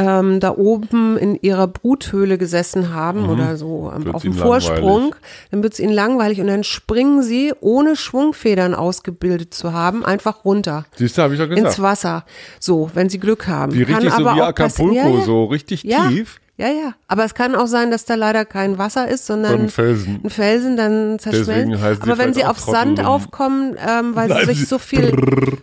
ähm, 0.00 0.40
da 0.40 0.56
oben 0.56 1.18
in 1.18 1.38
ihrer 1.42 1.66
Bruthöhle 1.66 2.38
gesessen 2.38 2.94
haben 2.94 3.24
mhm. 3.24 3.30
oder 3.30 3.56
so 3.58 3.92
ähm, 3.94 4.14
auf 4.14 4.22
dem 4.22 4.32
Vorsprung, 4.32 5.02
langweilig. 5.02 5.14
dann 5.50 5.62
wird 5.62 5.72
es 5.74 5.78
ihnen 5.78 5.92
langweilig 5.92 6.40
und 6.40 6.46
dann 6.46 6.64
springen 6.64 7.22
sie, 7.22 7.52
ohne 7.60 7.96
Schwungfedern 7.96 8.74
ausgebildet 8.74 9.52
zu 9.52 9.74
haben, 9.74 10.04
einfach 10.04 10.46
runter. 10.46 10.86
Siehst 10.96 11.18
du, 11.18 11.22
habe 11.22 11.34
ich 11.34 11.40
doch 11.40 11.48
gesagt. 11.48 11.66
Ins 11.66 11.82
Wasser. 11.82 12.24
So, 12.58 12.90
wenn 12.94 13.10
sie 13.10 13.18
Glück 13.18 13.46
haben. 13.46 13.74
Wie 13.74 13.82
richtig 13.82 14.10
Kann 14.10 14.24
so 14.24 14.36
wie 14.36 14.40
Acapulco, 14.40 14.94
ja, 14.94 15.08
ja. 15.08 15.20
so 15.20 15.44
richtig 15.44 15.84
ja. 15.84 16.08
tief. 16.08 16.39
Ja, 16.60 16.68
ja. 16.68 16.94
Aber 17.08 17.24
es 17.24 17.32
kann 17.32 17.54
auch 17.54 17.68
sein, 17.68 17.90
dass 17.90 18.04
da 18.04 18.16
leider 18.16 18.44
kein 18.44 18.76
Wasser 18.76 19.08
ist, 19.08 19.24
sondern 19.24 19.62
ein 19.62 19.68
Felsen. 19.70 20.20
Ein 20.22 20.28
Felsen, 20.28 20.76
dann 20.76 21.18
zerschmelzen. 21.18 22.02
Aber 22.02 22.18
wenn 22.18 22.34
sie 22.34 22.44
auf 22.44 22.58
Sand 22.58 23.02
aufkommen, 23.02 23.78
ähm, 23.78 24.14
weil 24.14 24.28
Nein, 24.28 24.40
sie 24.40 24.52
sich 24.52 24.68
so 24.68 24.78
viel 24.78 25.16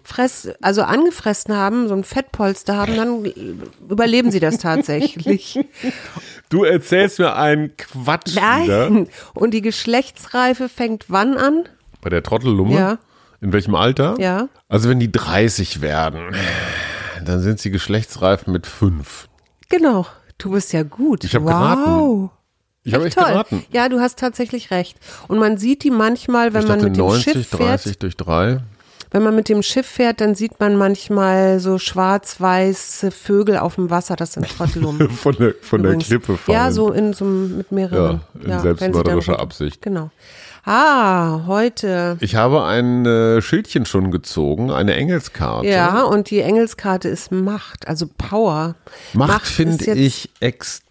Fress, 0.03 0.49
also 0.59 0.81
angefressen 0.81 1.55
haben, 1.55 1.87
so 1.87 1.93
ein 1.93 2.03
Fettpolster 2.03 2.77
haben, 2.77 2.95
dann 2.95 3.25
überleben 3.87 4.31
sie 4.31 4.39
das 4.39 4.57
tatsächlich. 4.57 5.59
Du 6.49 6.63
erzählst 6.63 7.19
mir 7.19 7.35
einen 7.35 7.77
Quatsch. 7.77 8.35
Nein. 8.35 8.63
Wieder. 8.63 9.05
Und 9.35 9.53
die 9.53 9.61
Geschlechtsreife 9.61 10.67
fängt 10.67 11.05
wann 11.09 11.37
an? 11.37 11.65
Bei 12.01 12.09
der 12.09 12.23
Trottellumme? 12.23 12.73
Ja. 12.73 12.97
In 13.39 13.53
welchem 13.53 13.75
Alter? 13.75 14.15
Ja. 14.17 14.49
Also 14.67 14.89
wenn 14.89 14.99
die 14.99 15.11
30 15.11 15.81
werden, 15.81 16.35
dann 17.23 17.41
sind 17.41 17.59
sie 17.59 17.69
geschlechtsreif 17.69 18.47
mit 18.47 18.65
fünf. 18.65 19.27
Genau. 19.69 20.07
Du 20.37 20.51
bist 20.51 20.73
ja 20.73 20.83
gut. 20.83 21.23
Ich 21.23 21.35
habe 21.35 21.45
wow. 21.45 21.51
geraten. 21.51 22.29
Ich 22.83 22.93
habe 22.93 23.05
echt 23.05 23.17
toll. 23.17 23.25
geraten. 23.25 23.65
Ja, 23.71 23.89
du 23.89 23.99
hast 23.99 24.19
tatsächlich 24.19 24.71
recht. 24.71 24.97
Und 25.27 25.39
man 25.39 25.57
sieht 25.57 25.83
die 25.83 25.91
manchmal, 25.91 26.53
wenn 26.53 26.67
man 26.67 26.81
mit 26.81 26.95
dem 26.95 27.05
90, 27.05 27.33
Schiff 27.33 27.47
fährt. 27.47 27.85
30 27.85 27.99
durch 27.99 28.15
3. 28.15 28.61
Wenn 29.09 29.23
man 29.23 29.35
mit 29.35 29.47
dem 29.47 29.63
Schiff 29.63 29.87
fährt, 29.87 30.19
dann 30.19 30.35
sieht 30.35 30.59
man 30.59 30.75
manchmal 30.75 31.59
so 31.59 31.77
schwarz-weiße 31.77 33.11
Vögel 33.11 33.57
auf 33.57 33.75
dem 33.75 33.89
Wasser. 33.89 34.15
Das 34.15 34.33
sind 34.33 34.47
Trottelummen. 34.47 35.09
von 35.11 35.35
der, 35.35 35.55
von 35.61 35.81
der 35.81 35.95
Klippe 35.97 36.37
fallen. 36.37 36.57
Ja, 36.57 36.71
so 36.71 36.91
in 36.91 37.13
so 37.13 37.25
mit 37.25 37.71
mehreren. 37.71 38.21
Ja, 38.33 38.41
in 38.41 38.49
ja, 38.49 38.59
selbstmörderischer 38.59 39.39
Absicht. 39.39 39.81
Genau. 39.81 40.11
Ah, 40.69 41.43
heute. 41.47 42.17
Ich 42.19 42.35
habe 42.35 42.65
ein 42.65 43.05
äh, 43.05 43.41
Schildchen 43.41 43.85
schon 43.85 44.11
gezogen, 44.11 44.69
eine 44.69 44.95
Engelskarte. 44.95 45.65
Ja, 45.65 46.03
und 46.03 46.29
die 46.29 46.41
Engelskarte 46.41 47.07
ist 47.07 47.31
Macht, 47.31 47.87
also 47.87 48.05
Power. 48.17 48.75
Macht, 49.13 49.29
Macht 49.29 49.47
finde 49.47 49.93
ich 49.93 50.29
extrem 50.41 50.86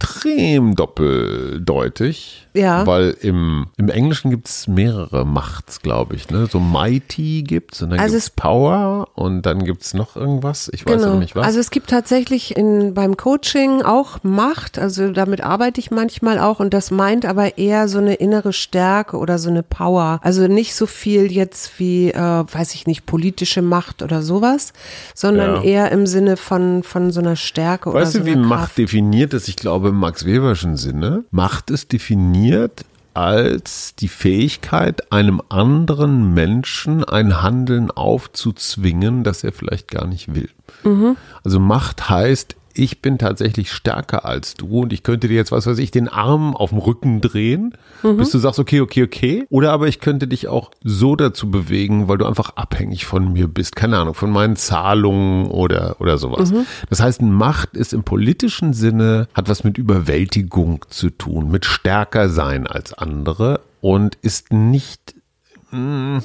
doppeldeutig. 0.74 2.46
Ja. 2.56 2.86
Weil 2.86 3.16
im, 3.20 3.66
im 3.76 3.90
Englischen 3.90 4.30
gibt 4.30 4.48
es 4.48 4.66
mehrere 4.66 5.26
Machts, 5.26 5.82
glaube 5.82 6.16
ich. 6.16 6.30
Ne? 6.30 6.46
So 6.50 6.58
Mighty 6.58 7.42
gibt 7.46 7.74
es 7.74 7.82
und 7.82 7.90
dann 7.90 8.00
also 8.00 8.14
gibt 8.14 8.22
es 8.22 8.30
Power 8.30 9.08
und 9.14 9.42
dann 9.42 9.64
gibt 9.64 9.82
es 9.82 9.92
noch 9.92 10.16
irgendwas. 10.16 10.70
Ich 10.72 10.86
weiß 10.86 11.02
genau. 11.02 11.16
nicht 11.16 11.36
was. 11.36 11.44
Also 11.46 11.60
es 11.60 11.70
gibt 11.70 11.90
tatsächlich 11.90 12.56
in, 12.56 12.94
beim 12.94 13.16
Coaching 13.16 13.82
auch 13.82 14.22
Macht. 14.22 14.78
Also 14.78 15.10
damit 15.12 15.42
arbeite 15.42 15.80
ich 15.80 15.90
manchmal 15.90 16.38
auch 16.38 16.58
und 16.58 16.72
das 16.72 16.90
meint 16.90 17.26
aber 17.26 17.58
eher 17.58 17.88
so 17.88 17.98
eine 17.98 18.14
innere 18.14 18.54
Stärke 18.54 19.18
oder 19.18 19.38
so 19.38 19.50
eine 19.50 19.62
Power. 19.62 20.20
Also 20.22 20.46
nicht 20.46 20.74
so 20.74 20.86
viel 20.86 21.30
jetzt 21.30 21.78
wie, 21.78 22.10
äh, 22.10 22.18
weiß 22.18 22.74
ich 22.74 22.86
nicht, 22.86 23.04
politische 23.04 23.60
Macht 23.60 24.02
oder 24.02 24.22
sowas, 24.22 24.72
sondern 25.14 25.56
ja. 25.56 25.62
eher 25.62 25.92
im 25.92 26.06
Sinne 26.06 26.38
von, 26.38 26.82
von 26.82 27.10
so 27.10 27.20
einer 27.20 27.36
Stärke 27.36 27.92
weißt 27.92 27.94
oder 27.94 28.06
so. 28.06 28.18
Weißt 28.18 28.28
du, 28.28 28.32
wie 28.32 28.36
Macht 28.36 28.78
definiert 28.78 29.34
ist? 29.34 29.48
Ich 29.48 29.56
glaube, 29.56 29.92
im 29.96 30.00
Max 30.00 30.26
Weberschen 30.26 30.76
Sinne. 30.76 31.24
Macht 31.30 31.70
ist 31.70 31.92
definiert 31.92 32.84
als 33.14 33.94
die 33.94 34.08
Fähigkeit, 34.08 35.10
einem 35.10 35.40
anderen 35.48 36.34
Menschen 36.34 37.02
ein 37.02 37.40
Handeln 37.42 37.90
aufzuzwingen, 37.90 39.24
das 39.24 39.42
er 39.42 39.52
vielleicht 39.52 39.88
gar 39.90 40.06
nicht 40.06 40.34
will. 40.34 40.50
Mhm. 40.84 41.16
Also 41.42 41.58
Macht 41.58 42.10
heißt, 42.10 42.56
ich 42.78 43.02
bin 43.02 43.18
tatsächlich 43.18 43.72
stärker 43.72 44.24
als 44.24 44.54
du 44.54 44.80
und 44.80 44.92
ich 44.92 45.02
könnte 45.02 45.28
dir 45.28 45.34
jetzt, 45.34 45.52
was 45.52 45.66
weiß 45.66 45.78
ich, 45.78 45.90
den 45.90 46.08
Arm 46.08 46.54
auf 46.54 46.70
dem 46.70 46.78
Rücken 46.78 47.20
drehen, 47.20 47.74
mhm. 48.02 48.18
bis 48.18 48.30
du 48.30 48.38
sagst, 48.38 48.58
okay, 48.58 48.80
okay, 48.80 49.02
okay. 49.02 49.46
Oder 49.50 49.72
aber 49.72 49.88
ich 49.88 50.00
könnte 50.00 50.28
dich 50.28 50.48
auch 50.48 50.70
so 50.82 51.16
dazu 51.16 51.50
bewegen, 51.50 52.08
weil 52.08 52.18
du 52.18 52.26
einfach 52.26 52.56
abhängig 52.56 53.06
von 53.06 53.32
mir 53.32 53.48
bist. 53.48 53.76
Keine 53.76 53.98
Ahnung, 53.98 54.14
von 54.14 54.30
meinen 54.30 54.56
Zahlungen 54.56 55.46
oder, 55.46 55.96
oder 56.00 56.18
sowas. 56.18 56.52
Mhm. 56.52 56.66
Das 56.90 57.00
heißt, 57.00 57.22
Macht 57.22 57.76
ist 57.76 57.92
im 57.92 58.04
politischen 58.04 58.72
Sinne, 58.72 59.28
hat 59.34 59.48
was 59.48 59.64
mit 59.64 59.78
Überwältigung 59.78 60.84
zu 60.88 61.10
tun, 61.10 61.50
mit 61.50 61.64
stärker 61.64 62.28
sein 62.28 62.66
als 62.66 62.92
andere 62.92 63.60
und 63.80 64.16
ist 64.22 64.52
nicht, 64.52 65.14
mh, 65.70 66.20
hm, 66.20 66.22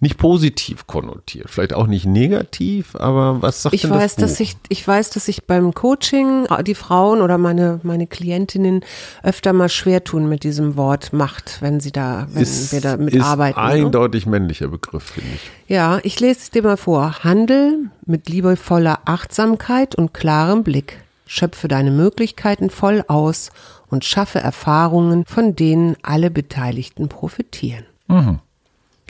nicht 0.00 0.18
positiv 0.18 0.86
konnotiert, 0.86 1.50
vielleicht 1.50 1.72
auch 1.72 1.86
nicht 1.86 2.06
negativ, 2.06 2.96
aber 2.96 3.42
was 3.42 3.62
sagt 3.62 3.74
ich 3.74 3.82
denn 3.82 3.90
weiß, 3.90 4.16
das 4.16 4.32
Dass 4.32 4.40
ich, 4.40 4.56
ich 4.68 4.86
weiß, 4.86 5.10
dass 5.10 5.28
ich 5.28 5.44
beim 5.44 5.74
Coaching 5.74 6.46
die 6.66 6.74
Frauen 6.74 7.20
oder 7.20 7.38
meine, 7.38 7.80
meine 7.82 8.06
Klientinnen 8.06 8.84
öfter 9.22 9.52
mal 9.52 9.68
schwer 9.68 10.04
tun 10.04 10.28
mit 10.28 10.42
diesem 10.44 10.76
Wort 10.76 11.12
Macht, 11.12 11.58
wenn 11.60 11.80
sie 11.80 11.92
da, 11.92 12.26
wenn 12.32 12.42
ist, 12.42 12.72
wir 12.72 12.80
da 12.80 12.96
mit 12.96 13.14
ist 13.14 13.24
arbeiten. 13.24 13.60
Ne? 13.60 13.66
Eindeutig 13.66 14.26
ne? 14.26 14.32
männlicher 14.32 14.68
Begriff, 14.68 15.04
finde 15.04 15.30
ich. 15.34 15.50
Ja, 15.68 16.00
ich 16.02 16.18
lese 16.20 16.40
es 16.40 16.50
dir 16.50 16.62
mal 16.62 16.76
vor. 16.76 17.24
Handel 17.24 17.90
mit 18.04 18.28
liebevoller 18.28 19.00
Achtsamkeit 19.04 19.94
und 19.94 20.12
klarem 20.12 20.64
Blick. 20.64 20.98
Schöpfe 21.26 21.68
deine 21.68 21.90
Möglichkeiten 21.90 22.68
voll 22.68 23.04
aus 23.08 23.50
und 23.88 24.04
schaffe 24.04 24.40
Erfahrungen, 24.40 25.24
von 25.26 25.56
denen 25.56 25.96
alle 26.02 26.30
Beteiligten 26.30 27.08
profitieren. 27.08 27.84
Mhm. 28.08 28.40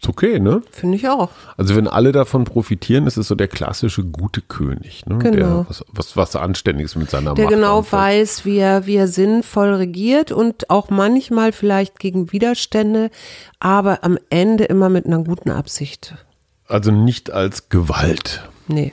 Ist 0.05 0.11
okay, 0.11 0.39
ne? 0.39 0.61
Finde 0.71 0.99
ich 0.99 1.09
auch. 1.09 1.31
Also 1.57 1.77
wenn 1.77 1.89
alle 1.89 2.13
davon 2.13 2.45
profitieren, 2.45 3.07
ist 3.07 3.17
es 3.17 3.29
so 3.29 3.35
der 3.35 3.49
klassische 3.49 4.05
gute 4.05 4.43
König, 4.43 5.07
ne? 5.07 5.17
Genau. 5.17 5.33
Der 5.63 5.67
was, 5.67 5.83
was, 5.93 6.15
was 6.15 6.37
Anständiges 6.37 6.95
mit 6.95 7.09
seiner 7.09 7.33
der 7.35 7.45
Macht. 7.45 7.53
Der 7.53 7.59
genau 7.59 7.79
anfängt. 7.79 8.03
weiß, 8.03 8.45
wie 8.45 8.59
er, 8.59 8.85
wie 8.85 8.97
er 8.97 9.09
sinnvoll 9.09 9.73
regiert 9.73 10.31
und 10.31 10.69
auch 10.69 10.91
manchmal 10.91 11.53
vielleicht 11.53 11.99
gegen 11.99 12.33
Widerstände, 12.33 13.11
aber 13.61 14.05
am 14.05 14.19
Ende 14.29 14.65
immer 14.65 14.91
mit 14.91 15.07
einer 15.07 15.25
guten 15.25 15.51
Absicht. 15.51 16.15
Also 16.69 16.91
nicht 16.91 17.31
als 17.31 17.71
Gewalt. 17.71 18.47
Nee. 18.69 18.93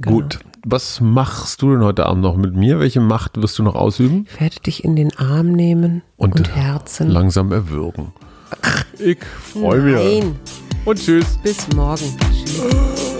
Genau. 0.00 0.18
Gut. 0.18 0.38
Was 0.64 1.00
machst 1.00 1.60
du 1.62 1.72
denn 1.72 1.82
heute 1.82 2.06
Abend 2.06 2.22
noch 2.22 2.36
mit 2.36 2.54
mir? 2.54 2.78
Welche 2.78 3.00
Macht 3.00 3.42
wirst 3.42 3.58
du 3.58 3.64
noch 3.64 3.74
ausüben? 3.74 4.28
Ich 4.32 4.40
werde 4.40 4.60
dich 4.60 4.84
in 4.84 4.94
den 4.94 5.18
Arm 5.18 5.50
nehmen 5.50 6.02
und, 6.16 6.36
und 6.36 6.54
Herzen. 6.54 7.10
Langsam 7.10 7.50
erwürgen. 7.50 8.12
Ich 8.98 9.18
freue 9.52 9.80
mich. 9.80 10.24
Und 10.84 10.98
tschüss. 10.98 11.38
Bis 11.42 11.68
morgen. 11.74 12.16
Tschüss. 12.44 13.16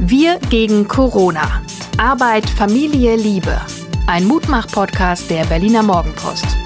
Wir 0.00 0.38
gegen 0.50 0.86
Corona. 0.88 1.62
Arbeit, 1.96 2.48
Familie, 2.50 3.16
Liebe. 3.16 3.60
Ein 4.06 4.26
Mutmach-Podcast 4.26 5.30
der 5.30 5.44
Berliner 5.44 5.82
Morgenpost. 5.82 6.63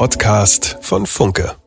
Podcast 0.00 0.78
von 0.80 1.04
Funke. 1.04 1.59